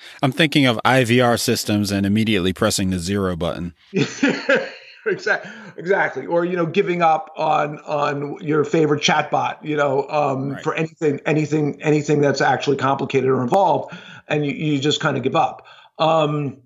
[0.22, 3.74] I'm thinking of IVR systems and immediately pressing the zero button.
[3.92, 6.26] exactly, exactly.
[6.26, 9.64] Or you know, giving up on on your favorite chatbot.
[9.64, 10.62] You know, um, right.
[10.62, 13.96] for anything, anything, anything that's actually complicated or involved,
[14.28, 15.66] and you, you just kind of give up.
[15.98, 16.62] Um,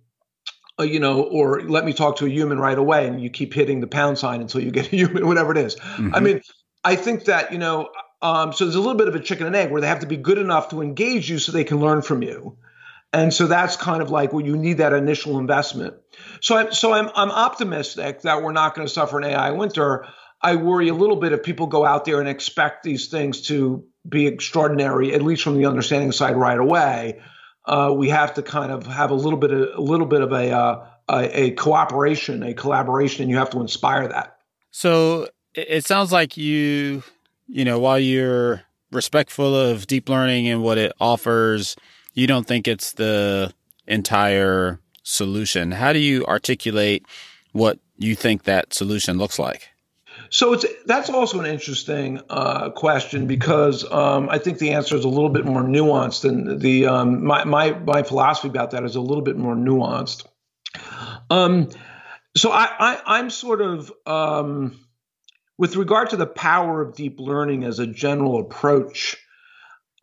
[0.81, 3.53] uh, you know, or let me talk to a human right away, and you keep
[3.53, 5.77] hitting the pound sign until you get a human, whatever it is.
[5.77, 6.15] Mm-hmm.
[6.15, 6.41] I mean,
[6.85, 7.91] I think that you know,
[8.23, 10.07] um, so there's a little bit of a chicken and egg where they have to
[10.07, 12.57] be good enough to engage you so they can learn from you.
[13.13, 15.95] And so that's kind of like where you need that initial investment.
[16.41, 20.07] So I'm so I'm I'm optimistic that we're not going to suffer an AI winter.
[20.41, 23.85] I worry a little bit if people go out there and expect these things to
[24.09, 27.21] be extraordinary, at least from the understanding side right away.
[27.67, 30.33] Uh, we have to kind of have a little bit of a little bit of
[30.33, 34.39] a, uh, a, a cooperation, a collaboration, and you have to inspire that.
[34.71, 37.03] So it sounds like you,
[37.51, 41.77] you know, while you're respectful of deep learning and what it offers,
[42.15, 43.53] you don't think it's the
[43.87, 45.73] entire solution.
[45.73, 47.05] How do you articulate
[47.53, 49.69] what you think that solution looks like?
[50.29, 55.05] So it's that's also an interesting uh, question because um, I think the answer is
[55.05, 58.97] a little bit more nuanced than the um, my, my my philosophy about that is
[58.97, 60.27] a little bit more nuanced.
[61.31, 61.71] Um,
[62.37, 64.79] so I, I am sort of um,
[65.61, 69.15] with regard to the power of deep learning as a general approach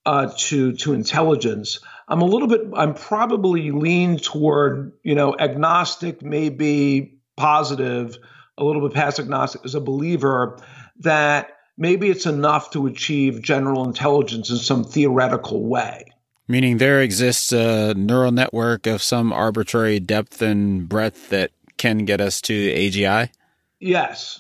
[0.06, 1.80] uh, to to intelligence.
[2.08, 8.20] I'm a little bit, I'm probably lean toward, you know, agnostic, maybe positive,
[8.56, 10.60] a little bit past agnostic as a believer
[11.00, 16.06] that maybe it's enough to achieve general intelligence in some theoretical way.
[16.48, 22.22] Meaning there exists a neural network of some arbitrary depth and breadth that can get
[22.22, 23.32] us to AGI?
[23.80, 24.40] Yes.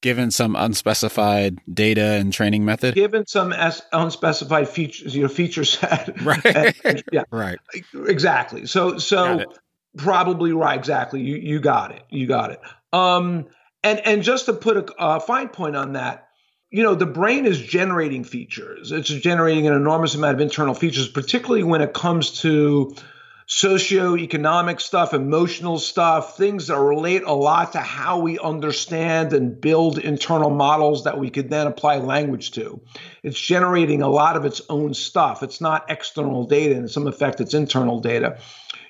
[0.00, 2.94] Given some unspecified data and training method?
[2.94, 3.52] Given some
[3.92, 6.20] unspecified features, you know, feature set.
[6.22, 6.76] Right.
[6.84, 7.24] and, yeah.
[7.30, 7.58] Right.
[8.06, 8.66] Exactly.
[8.66, 9.44] So, so
[9.96, 10.78] probably right.
[10.78, 11.20] Exactly.
[11.20, 12.02] You, you got it.
[12.10, 12.60] You got it.
[12.92, 13.46] Um,
[13.82, 16.28] and, and just to put a, a fine point on that,
[16.70, 18.92] you know, the brain is generating features.
[18.92, 22.94] It's generating an enormous amount of internal features, particularly when it comes to
[23.48, 29.98] socioeconomic stuff, emotional stuff, things that relate a lot to how we understand and build
[29.98, 32.78] internal models that we could then apply language to.
[33.22, 35.42] It's generating a lot of its own stuff.
[35.42, 36.74] It's not external data.
[36.74, 38.38] In some effect, it's internal data.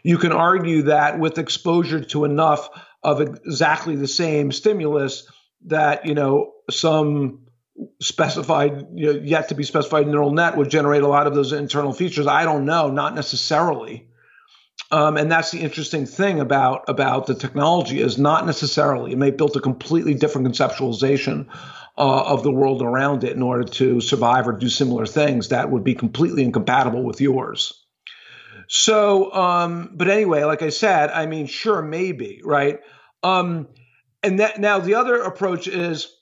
[0.02, 2.68] You can argue that with exposure to enough
[3.04, 5.30] of exactly the same stimulus,
[5.66, 7.46] that, you know, some
[8.00, 11.52] specified, you know, yet to be specified neural net would generate a lot of those
[11.52, 12.26] internal features.
[12.26, 14.07] I don't know, not necessarily.
[14.90, 19.30] Um, and that's the interesting thing about about the technology is not necessarily it may
[19.30, 21.46] build a completely different conceptualization
[21.98, 25.70] uh, of the world around it in order to survive or do similar things that
[25.70, 27.84] would be completely incompatible with yours.
[28.68, 32.80] So, um, but anyway, like I said, I mean, sure, maybe, right?
[33.22, 33.68] Um,
[34.22, 36.14] and that now the other approach is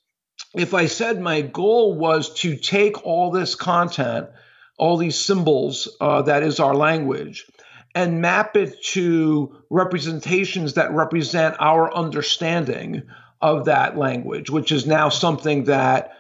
[0.55, 4.29] if I said my goal was to take all this content,
[4.79, 7.47] all these symbols uh, that is our language,
[7.97, 13.03] and map it to representations that represent our understanding
[13.41, 16.13] of that language, which is now something that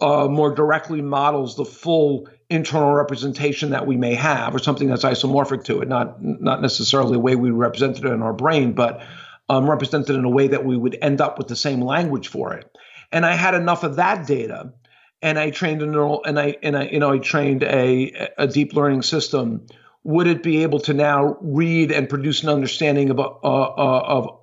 [0.00, 5.04] uh, more directly models the full internal representation that we may have, or something that's
[5.04, 9.02] isomorphic to it, not not necessarily the way we represent it in our brain, but
[9.50, 12.54] um, represented in a way that we would end up with the same language for
[12.54, 12.70] it
[13.12, 14.72] and I had enough of that data,
[15.20, 18.48] and I trained a neural, and I and I you know I trained a a
[18.48, 19.66] deep learning system.
[20.04, 24.38] Would it be able to now read and produce an understanding of a, uh, of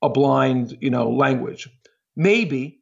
[0.00, 1.68] a blind you know language?
[2.16, 2.80] Maybe,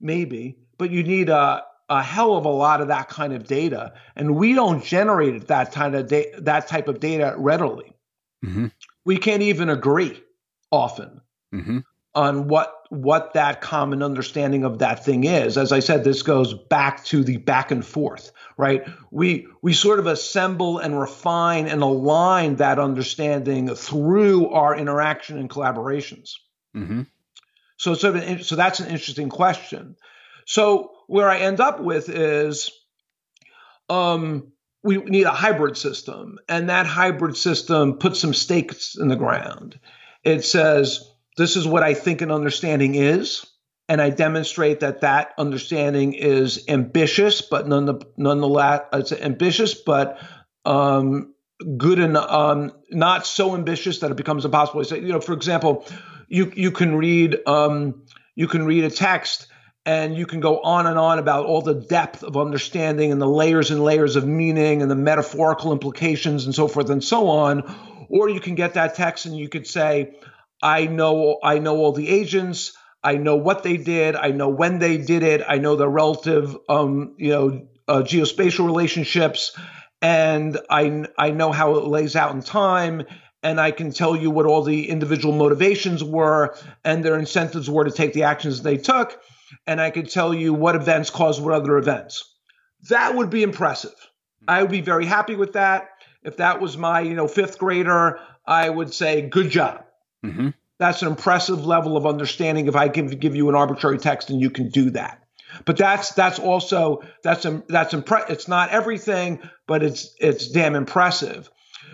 [0.00, 3.92] maybe, but you need a a hell of a lot of that kind of data,
[4.16, 7.92] and we don't generate that kind of da- that type of data readily.
[8.44, 8.66] Mm-hmm.
[9.04, 10.22] We can't even agree
[10.70, 11.20] often.
[11.54, 11.78] Mm-hmm
[12.14, 15.58] on what what that common understanding of that thing is.
[15.58, 18.86] As I said, this goes back to the back and forth, right?
[19.10, 25.50] We we sort of assemble and refine and align that understanding through our interaction and
[25.50, 26.34] collaborations.
[26.76, 27.02] Mm-hmm.
[27.76, 29.96] So sort of so that's an interesting question.
[30.46, 32.70] So where I end up with is,
[33.88, 34.52] um,
[34.82, 39.80] we need a hybrid system, and that hybrid system puts some stakes in the ground.
[40.22, 43.46] It says this is what I think an understanding is.
[43.88, 50.18] And I demonstrate that that understanding is ambitious, but none, the, nonetheless, it's ambitious, but
[50.64, 51.34] um,
[51.76, 54.82] good and um, not so ambitious that it becomes impossible.
[54.84, 55.86] So, you know, for example,
[56.28, 59.48] you you can read um, you can read a text
[59.86, 63.28] and you can go on and on about all the depth of understanding and the
[63.28, 67.62] layers and layers of meaning and the metaphorical implications and so forth and so on.
[68.08, 70.16] Or you can get that text and you could say,
[70.64, 72.72] I know I know all the agents.
[73.02, 74.16] I know what they did.
[74.16, 75.42] I know when they did it.
[75.46, 79.54] I know their relative, um, you know, uh, geospatial relationships,
[80.00, 83.04] and I I know how it lays out in time.
[83.42, 87.84] And I can tell you what all the individual motivations were and their incentives were
[87.84, 89.20] to take the actions they took.
[89.66, 92.24] And I could tell you what events caused what other events.
[92.88, 93.94] That would be impressive.
[94.48, 95.90] I would be very happy with that.
[96.22, 99.83] If that was my, you know, fifth grader, I would say, good job.
[100.24, 100.48] Mm-hmm.
[100.78, 104.40] That's an impressive level of understanding if I give give you an arbitrary text and
[104.40, 105.22] you can do that.
[105.64, 111.48] But that's that's also that's that's impre- it's not everything, but it's it's damn impressive.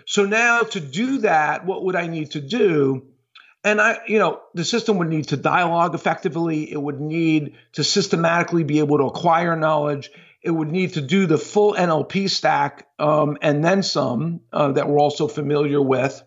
[0.07, 3.07] So now to do that, what would I need to do?
[3.63, 6.73] And I, you know, the system would need to dialogue effectively.
[6.73, 10.11] It would need to systematically be able to acquire knowledge.
[10.43, 14.89] It would need to do the full NLP stack um, and then some uh, that
[14.89, 16.23] we're also familiar with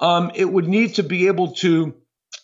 [0.00, 1.94] um, it would need to be able to,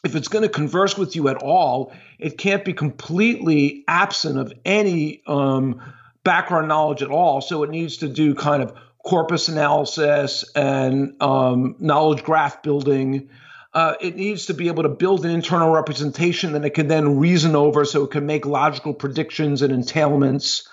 [0.04, 4.52] if it's going to converse with you at all, it can't be completely absent of
[4.64, 5.80] any um,
[6.24, 7.40] background knowledge at all.
[7.40, 8.74] So it needs to do kind of
[9.04, 13.28] corpus analysis and um, knowledge graph building.
[13.74, 17.18] Uh, it needs to be able to build an internal representation that it can then
[17.18, 20.68] reason over so it can make logical predictions and entailments.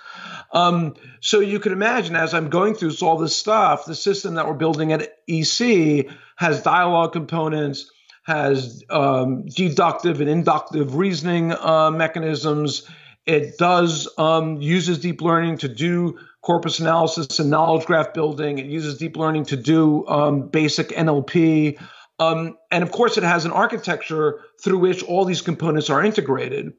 [0.51, 4.47] Um, so you can imagine as I'm going through all this stuff, the system that
[4.47, 7.91] we're building at EC has dialogue components,
[8.23, 12.87] has um, deductive and inductive reasoning uh, mechanisms.
[13.25, 18.59] It does um, uses deep learning to do corpus analysis and knowledge graph building.
[18.59, 21.79] It uses deep learning to do um, basic NLP.
[22.17, 26.73] Um, and of course, it has an architecture through which all these components are integrated.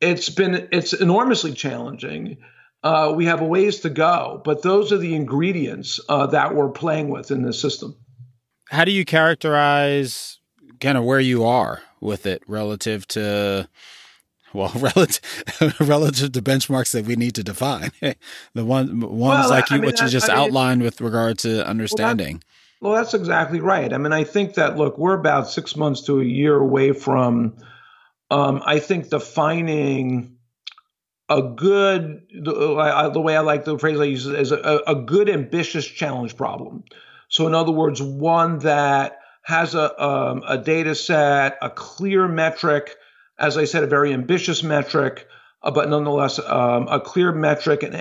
[0.00, 2.38] It's been it's enormously challenging.
[2.82, 6.70] Uh, we have a ways to go, but those are the ingredients uh, that we're
[6.70, 7.96] playing with in this system.
[8.70, 10.40] How do you characterize
[10.80, 13.68] kind of where you are with it relative to
[14.52, 17.92] well relative relative to benchmarks that we need to define?
[18.54, 19.12] The one ones
[19.44, 22.42] well, like you I mean, what you just I mean, outlined with regard to understanding.
[22.80, 23.92] well, well, that's exactly right.
[23.92, 27.56] I mean i think that look we're about six months to a year away from
[28.30, 30.36] um, i think defining
[31.38, 35.28] a good the, the, way i like the phrase i use is a, a good
[35.28, 36.84] ambitious challenge problem
[37.28, 42.96] so in other words one that has a, um, a data set, a clear metric,
[43.38, 45.26] as I said, a very ambitious metric,
[45.62, 47.94] uh, but nonetheless um, a clear metric and,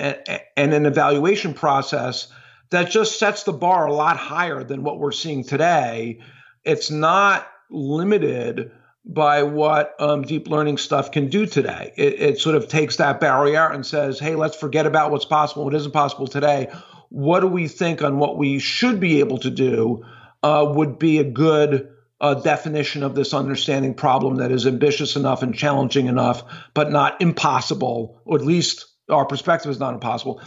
[0.55, 2.27] and an evaluation process
[2.69, 6.19] that just sets the bar a lot higher than what we're seeing today.
[6.63, 8.71] It's not limited
[9.03, 11.93] by what um, deep learning stuff can do today.
[11.97, 15.65] It, it, sort of takes that barrier and says, hey, let's forget about what's possible,
[15.65, 16.71] what isn't possible today.
[17.09, 20.05] What do we think on what we should be able to do
[20.43, 21.89] uh, would be a good
[22.21, 26.43] uh, definition of this understanding problem that is ambitious enough and challenging enough,
[26.75, 30.41] but not impossible, or at least our perspective is not impossible.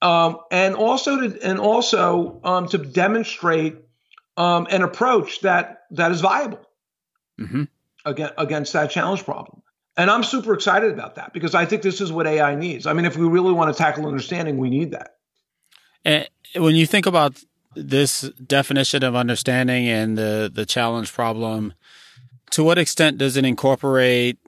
[0.00, 3.76] Um, and also to and also um, to demonstrate
[4.36, 6.58] um, an approach that that is viable
[7.40, 7.64] mm-hmm.
[8.04, 9.62] Against, against that challenge problem.
[9.96, 12.86] And I'm super excited about that because I think this is what AI needs.
[12.86, 15.16] I mean, if we really want to tackle understanding, we need that.
[16.04, 17.42] And when you think about
[17.74, 21.72] this definition of understanding and the the challenge problem
[22.50, 24.38] to what extent does it incorporate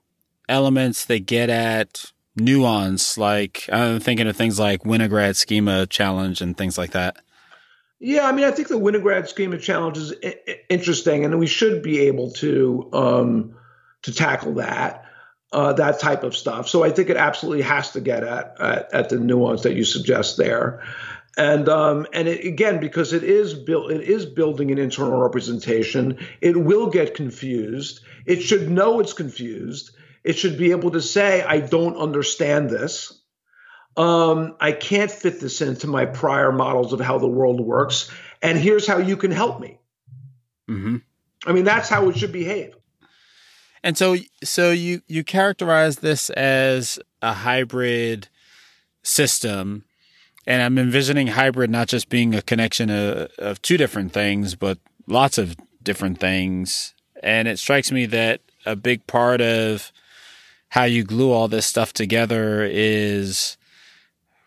[0.47, 6.57] elements that get at nuance like i'm thinking of things like winograd schema challenge and
[6.57, 7.17] things like that
[7.99, 11.81] yeah i mean i think the winograd schema challenge is I- interesting and we should
[11.81, 13.55] be able to um,
[14.03, 15.05] to tackle that
[15.51, 16.67] uh, that type of stuff.
[16.67, 19.83] So i think it absolutely has to get at, at, at the nuance that you
[19.83, 20.83] suggest there.
[21.37, 26.19] And um, and it, again because it is built it is building an internal representation
[26.41, 28.01] it will get confused.
[28.25, 29.91] It should know it's confused.
[30.23, 33.21] It should be able to say i don't understand this
[33.97, 38.57] um, i can't fit this into my prior models of how the world works and
[38.57, 39.77] here's how you can help me
[40.69, 40.97] mm-hmm.
[41.45, 42.75] i mean that's how it should behave
[43.83, 48.27] and so so you you characterize this as a hybrid
[49.03, 49.85] system
[50.47, 54.77] and I'm envisioning hybrid not just being a connection of, of two different things, but
[55.07, 56.93] lots of different things.
[57.23, 59.91] And it strikes me that a big part of
[60.69, 63.57] how you glue all this stuff together is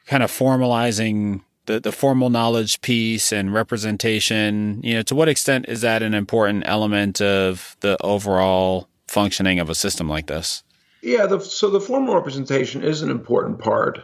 [0.09, 4.81] kind of formalizing the, the formal knowledge piece and representation.
[4.83, 9.71] You know, to what extent is that an important element of the overall functioning of
[9.71, 10.65] a system like this?
[11.03, 14.01] Yeah, the, so the formal representation is an important part.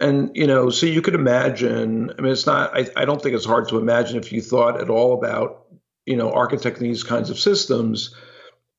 [0.00, 3.34] And, you know, so you could imagine, I mean, it's not, I, I don't think
[3.34, 5.64] it's hard to imagine if you thought at all about,
[6.04, 8.14] you know, architecting these kinds of systems,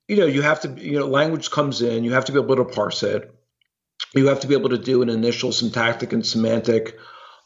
[0.07, 2.57] you know, you have to, you know, language comes in, you have to be able
[2.57, 3.33] to parse it.
[4.13, 6.97] You have to be able to do an initial syntactic and semantic,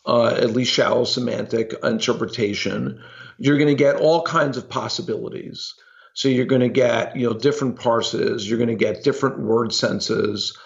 [0.06, 3.02] uh, at least shallow semantic interpretation.
[3.38, 5.74] You're going to get all kinds of possibilities.
[6.14, 9.74] So you're going to get, you know, different parses, you're going to get different word
[9.74, 10.58] senses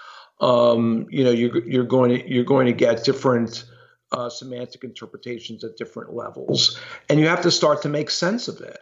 [0.41, 3.63] um, you know you're, you're going to you're going to get different
[4.11, 6.79] uh, semantic interpretations at different levels,
[7.09, 8.79] and you have to start to make sense of it.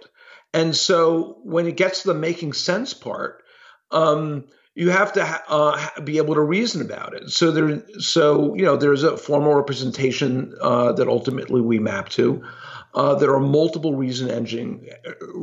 [0.53, 3.43] And so when it gets to the making sense part,
[3.91, 4.45] um,
[4.76, 7.30] you have to uh, be able to reason about it.
[7.30, 12.43] So there, so you know, there's a formal representation uh, that ultimately we map to.
[12.95, 14.88] Uh, there are multiple reason engine,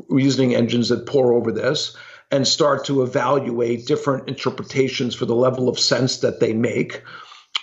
[0.08, 1.96] reasoning engines that pore over this
[2.30, 7.02] and start to evaluate different interpretations for the level of sense that they make.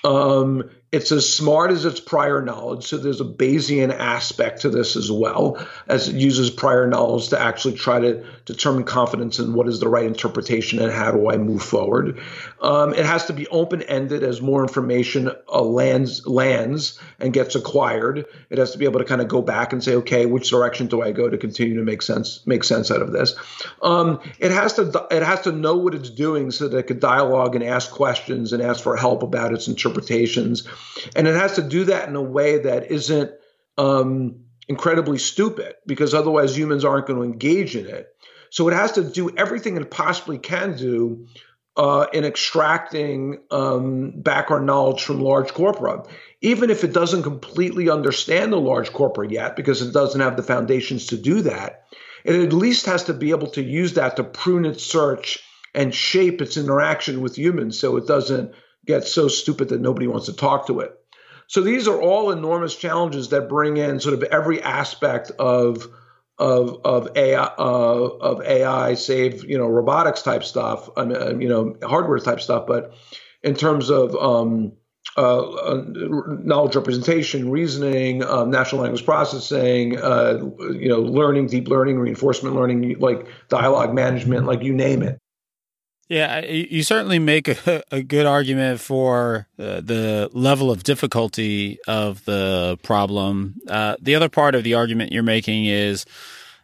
[0.04, 2.86] Um, it's as smart as its prior knowledge.
[2.86, 7.40] So there's a Bayesian aspect to this as well, as it uses prior knowledge to
[7.40, 11.36] actually try to determine confidence in what is the right interpretation and how do I
[11.36, 12.22] move forward.
[12.62, 17.56] Um, it has to be open ended as more information uh, lands lands and gets
[17.56, 18.26] acquired.
[18.50, 20.88] It has to be able to kind of go back and say, okay, which direction
[20.88, 23.36] do I go to continue to make sense make sense out of this?
[23.82, 27.02] Um, it has to it has to know what it's doing so that it could
[27.02, 30.66] dialogue and ask questions and ask for help about its interpretations
[31.16, 33.32] and it has to do that in a way that isn't
[33.78, 38.08] um, incredibly stupid because otherwise humans aren't going to engage in it.
[38.50, 41.28] So it has to do everything it possibly can do
[41.76, 46.04] uh, in extracting um, background knowledge from large corpora,
[46.42, 50.44] even if it doesn't completely understand the large corpora yet, because it doesn't have the
[50.44, 51.84] foundations to do that.
[52.26, 55.40] It at least has to be able to use that to prune its search
[55.76, 58.54] and shape its interaction with humans so it doesn't
[58.88, 60.94] get so stupid that nobody wants to talk to it.
[61.48, 65.88] So these are all enormous challenges that bring in sort of every aspect of
[66.38, 71.76] of of AI uh, of AI, save you know robotics type stuff, uh, you know
[71.84, 72.94] hardware type stuff, but
[73.44, 74.74] in terms of um,
[75.16, 75.84] uh, uh
[76.44, 80.40] knowledge representation, reasoning, um, natural language processing, uh,
[80.74, 85.18] you know, learning, deep learning, reinforcement learning, like dialogue management, like you name it.
[86.10, 92.24] Yeah, you certainly make a, a good argument for uh, the level of difficulty of
[92.26, 93.56] the problem.
[93.68, 96.06] Uh, the other part of the argument you're making is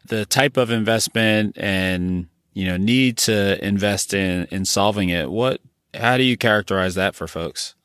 [0.07, 5.29] the type of investment and you know need to invest in in solving it.
[5.29, 5.59] What?
[5.93, 7.75] How do you characterize that for folks?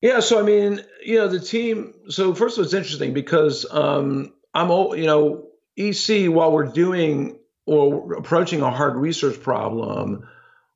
[0.00, 1.94] Yeah, so I mean, you know, the team.
[2.08, 5.46] So first of all, it's interesting because um, I'm, all you know,
[5.76, 10.28] EC while we're doing or approaching a hard research problem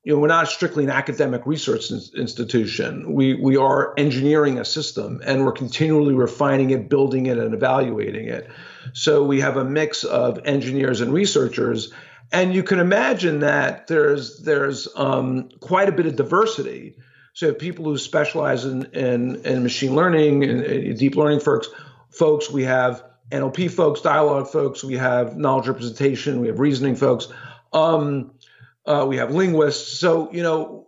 [0.02, 3.12] you know, we're not strictly an academic research institution.
[3.12, 8.28] We we are engineering a system, and we're continually refining it, building it, and evaluating
[8.28, 8.50] it.
[8.94, 11.92] So we have a mix of engineers and researchers,
[12.32, 16.96] and you can imagine that there's there's um, quite a bit of diversity.
[17.34, 21.68] So people who specialize in in, in machine learning and, and deep learning folks.
[22.08, 27.28] Folks, we have NLP folks, dialogue folks, we have knowledge representation, we have reasoning folks.
[27.72, 28.32] Um,
[28.86, 29.98] uh, we have linguists.
[29.98, 30.86] So you know,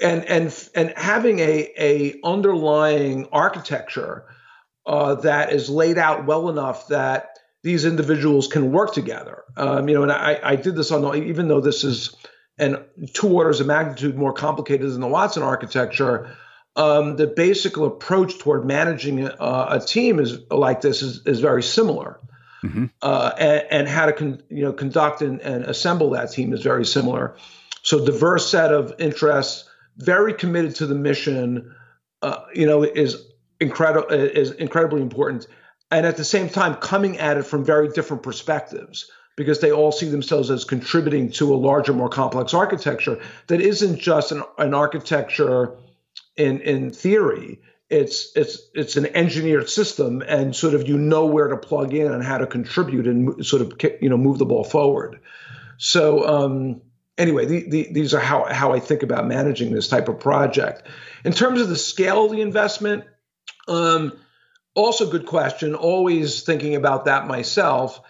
[0.00, 4.24] and and and having a a underlying architecture
[4.86, 7.30] uh, that is laid out well enough that
[7.62, 9.42] these individuals can work together.
[9.56, 12.14] Um, you know, and I, I did this on even though this is
[12.58, 16.36] and two orders of magnitude more complicated than the Watson architecture.
[16.76, 21.62] Um, the basic approach toward managing a, a team is like this is, is very
[21.62, 22.20] similar
[22.62, 22.86] mm-hmm.
[23.02, 26.62] uh, and, and, how to con- you know conduct and, and, assemble that team is
[26.62, 27.36] very similar.
[27.82, 31.74] So diverse set of interests, very committed to the mission.
[32.20, 33.24] Uh, you know, is
[33.60, 35.46] incredible is incredibly important,
[35.90, 39.92] and at the same time coming at it from very different perspectives because they all
[39.92, 44.74] see themselves as contributing to a larger, more complex architecture that isn't just an, an
[44.74, 45.76] architecture
[46.36, 47.60] in in theory
[47.90, 52.12] it's it's it's an engineered system and sort of you know where to plug in
[52.12, 53.72] and how to contribute and sort of
[54.02, 55.20] you know move the ball forward.
[55.78, 56.82] So um,
[57.16, 60.82] anyway the, the, these are how how i think about managing this type of project.
[61.24, 63.04] In terms of the scale of the investment
[63.66, 64.12] um,
[64.74, 68.00] also good question always thinking about that myself.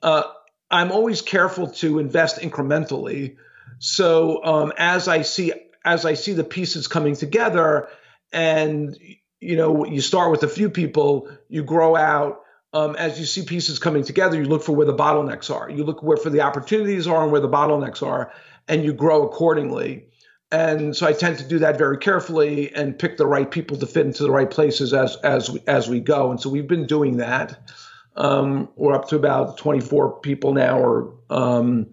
[0.00, 0.24] Uh,
[0.70, 3.36] i'm always careful to invest incrementally.
[3.78, 5.52] So um, as i see
[5.84, 7.88] as i see the pieces coming together
[8.32, 8.98] and
[9.40, 12.42] you know, you start with a few people, you grow out.
[12.72, 15.70] Um, as you see pieces coming together, you look for where the bottlenecks are.
[15.70, 18.32] You look where for the opportunities are and where the bottlenecks are,
[18.68, 20.08] and you grow accordingly.
[20.52, 23.86] And so I tend to do that very carefully and pick the right people to
[23.86, 26.30] fit into the right places as as we, as we go.
[26.30, 27.70] And so we've been doing that.
[28.14, 31.90] Um, we're up to about 24 people now, or um,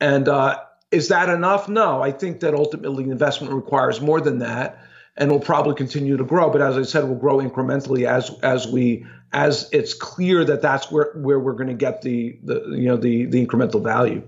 [0.00, 1.68] and uh, is that enough?
[1.68, 4.82] No, I think that ultimately investment requires more than that
[5.16, 6.50] and will probably continue to grow.
[6.50, 10.90] But as I said, we'll grow incrementally as as we as it's clear that that's
[10.90, 14.22] where where we're going to get the the you know the the incremental value.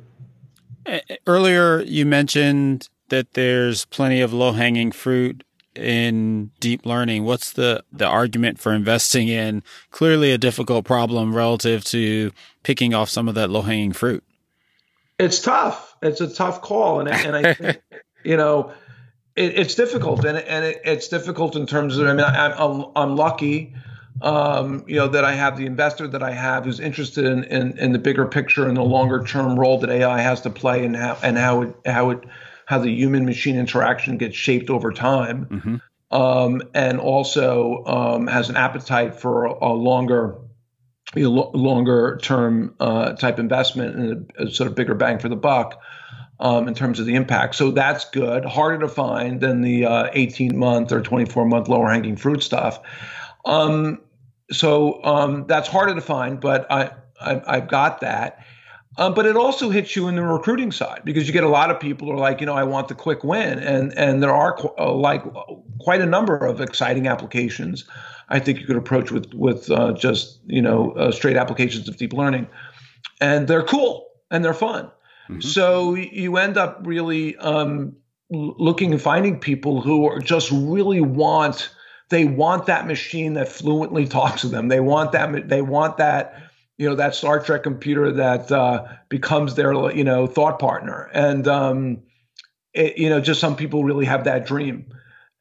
[0.87, 7.25] Eh, earlier, you mentioned that there's plenty of low hanging fruit in deep learning.
[7.25, 12.31] What's the the argument for investing in clearly a difficult problem relative to
[12.63, 14.25] picking off some of that low hanging fruit?
[15.19, 15.97] It's tough.
[16.03, 17.83] It's a tough call, and and I think
[18.25, 18.73] you know
[19.37, 22.07] it, it's difficult, and and it, it's difficult in terms of.
[22.07, 23.75] I mean, I, I'm I'm lucky,
[24.23, 27.77] um, you know, that I have the investor that I have who's interested in, in,
[27.79, 30.97] in the bigger picture and the longer term role that AI has to play, and
[30.97, 32.25] how and how it how it
[32.67, 36.17] how the human machine interaction gets shaped over time, mm-hmm.
[36.17, 40.39] um, and also um, has an appetite for a, a longer.
[41.15, 45.29] You know, longer term uh, type investment and a, a sort of bigger bang for
[45.29, 45.81] the buck
[46.45, 47.55] um, in terms of the impact.
[47.55, 48.45] So that's good.
[48.45, 52.79] Harder to find than the uh, 18 month or 24 month lower hanging fruit stuff.
[53.47, 53.99] Um,
[54.53, 56.91] so um, that's harder to find, but I,
[57.21, 58.45] I have got that.
[58.99, 61.71] Um, but it also hits you in the recruiting side because you get a lot
[61.71, 64.33] of people who are like, you know, I want the quick win, and and there
[64.33, 65.25] are qu- uh, like
[65.81, 67.87] quite a number of exciting applications.
[68.29, 71.97] I think you could approach with with uh, just you know uh, straight applications of
[71.97, 72.47] deep learning,
[73.21, 74.93] and they're cool and they're fun.
[75.29, 75.41] Mm-hmm.
[75.41, 77.97] So you end up really, um,
[78.31, 81.71] looking and finding people who are just really want
[82.11, 84.69] they want that machine that fluently talks to them.
[84.69, 86.43] They want that they want that
[86.79, 91.11] you know that Star Trek computer that uh, becomes their you know thought partner.
[91.13, 92.03] And um,
[92.73, 94.87] it, you know, just some people really have that dream,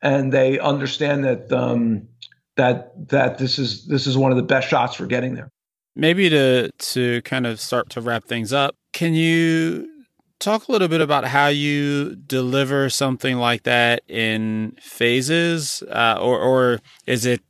[0.01, 2.07] and they understand that um,
[2.55, 5.49] that that this is this is one of the best shots for getting there.
[5.95, 9.89] Maybe to to kind of start to wrap things up, can you
[10.39, 16.39] talk a little bit about how you deliver something like that in phases, uh, or
[16.39, 17.41] or is it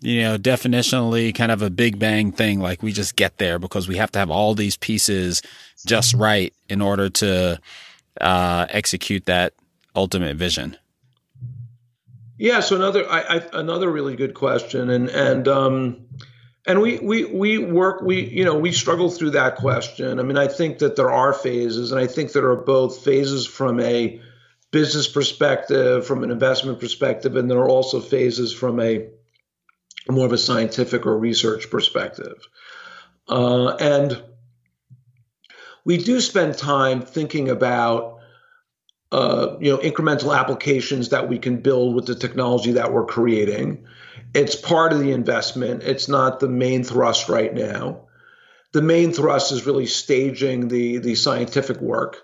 [0.00, 2.60] you know definitionally kind of a big bang thing?
[2.60, 5.42] Like we just get there because we have to have all these pieces
[5.86, 7.60] just right in order to
[8.20, 9.52] uh, execute that
[9.94, 10.76] ultimate vision.
[12.36, 16.06] Yeah, so another I, I, another really good question, and and um,
[16.66, 20.18] and we we we work we you know we struggle through that question.
[20.18, 23.46] I mean, I think that there are phases, and I think there are both phases
[23.46, 24.20] from a
[24.70, 29.08] business perspective, from an investment perspective, and there are also phases from a
[30.08, 32.46] more of a scientific or research perspective.
[33.28, 34.22] Uh, and
[35.84, 38.13] we do spend time thinking about
[39.14, 43.84] uh, you know incremental applications that we can build with the technology that we're creating
[44.34, 45.84] it's part of the investment.
[45.84, 48.08] It's not the main thrust right now.
[48.72, 52.20] The main thrust is really staging the the scientific work,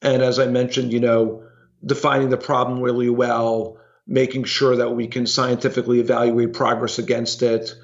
[0.00, 1.44] and as I mentioned, you know,
[1.84, 7.74] defining the problem really well, making sure that we can scientifically evaluate progress against it.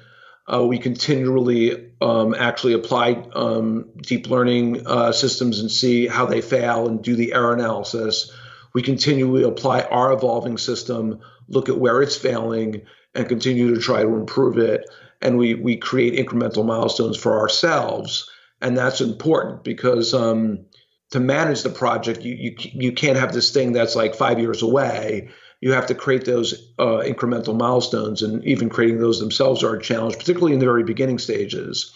[0.51, 6.41] Uh, we continually um, actually apply um, deep learning uh, systems and see how they
[6.41, 8.31] fail and do the error analysis.
[8.73, 12.81] We continually apply our evolving system, look at where it's failing,
[13.13, 14.89] and continue to try to improve it.
[15.21, 18.29] And we we create incremental milestones for ourselves,
[18.61, 20.65] and that's important because um,
[21.11, 24.63] to manage the project, you, you you can't have this thing that's like five years
[24.63, 25.29] away.
[25.61, 29.81] You have to create those uh, incremental milestones, and even creating those themselves are a
[29.81, 31.93] challenge, particularly in the very beginning stages.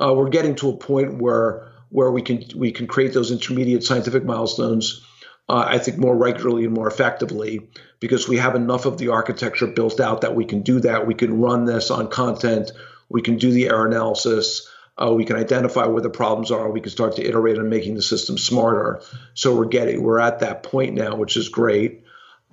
[0.00, 3.84] Uh, we're getting to a point where where we can we can create those intermediate
[3.84, 5.04] scientific milestones
[5.50, 9.66] uh, I think, more regularly and more effectively because we have enough of the architecture
[9.66, 11.08] built out that we can do that.
[11.08, 12.70] We can run this on content.
[13.08, 14.68] We can do the error analysis.
[14.96, 16.70] Uh, we can identify where the problems are.
[16.70, 19.02] We can start to iterate on making the system smarter.
[19.34, 22.04] So we're getting we're at that point now, which is great.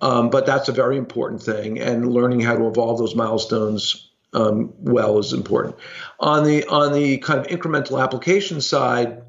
[0.02, 4.74] Um, but that's a very important thing, and learning how to evolve those milestones um,
[4.78, 5.76] well is important.
[6.20, 9.24] On the on the kind of incremental application side,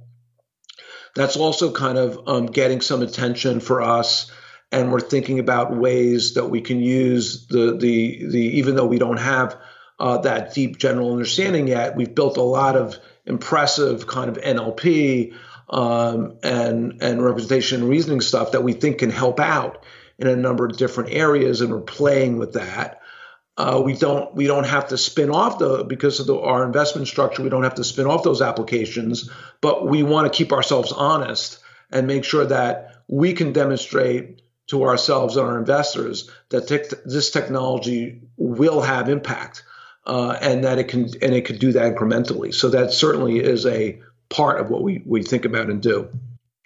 [1.14, 4.30] that's also kind of um, getting some attention for us
[4.70, 8.98] and we're thinking about ways that we can use the the the even though we
[8.98, 9.56] don't have
[9.98, 12.96] uh, that deep general understanding yet we've built a lot of
[13.26, 15.34] impressive kind of NLP
[15.70, 19.84] um, and and representation and reasoning stuff that we think can help out
[20.18, 23.00] in a number of different areas and we're playing with that
[23.58, 27.08] uh, we don't we don't have to spin off the because of the, our investment
[27.08, 27.42] structure.
[27.42, 29.28] We don't have to spin off those applications,
[29.60, 31.58] but we want to keep ourselves honest
[31.90, 37.30] and make sure that we can demonstrate to ourselves and our investors that te- this
[37.30, 39.64] technology will have impact
[40.06, 42.54] uh, and that it can and it can do that incrementally.
[42.54, 46.08] So that certainly is a part of what we we think about and do.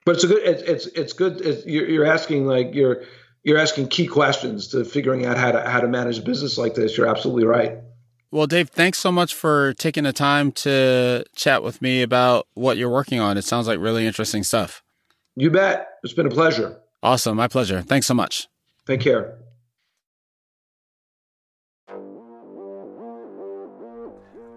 [0.05, 1.41] But it's a good it's it's, it's good.
[1.41, 3.05] It's, you're, you're asking like you're
[3.45, 6.75] you're asking key questions to figuring out how to how to manage a business like
[6.75, 6.97] this.
[6.97, 7.79] You're absolutely right.
[8.31, 12.79] Well, Dave, thanks so much for taking the time to chat with me about what
[12.79, 13.37] you're working on.
[13.37, 14.83] It sounds like really interesting stuff.
[15.37, 15.89] You bet.
[16.03, 16.79] It's been a pleasure.
[17.03, 17.37] Awesome.
[17.37, 17.83] My pleasure.
[17.83, 18.49] Thanks so much.
[18.87, 19.39] Take care.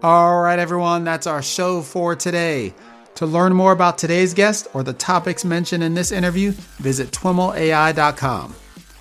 [0.02, 1.04] All right, everyone.
[1.04, 2.74] That's our show for today.
[3.16, 8.54] To learn more about today's guest or the topics mentioned in this interview, visit twimlai.com.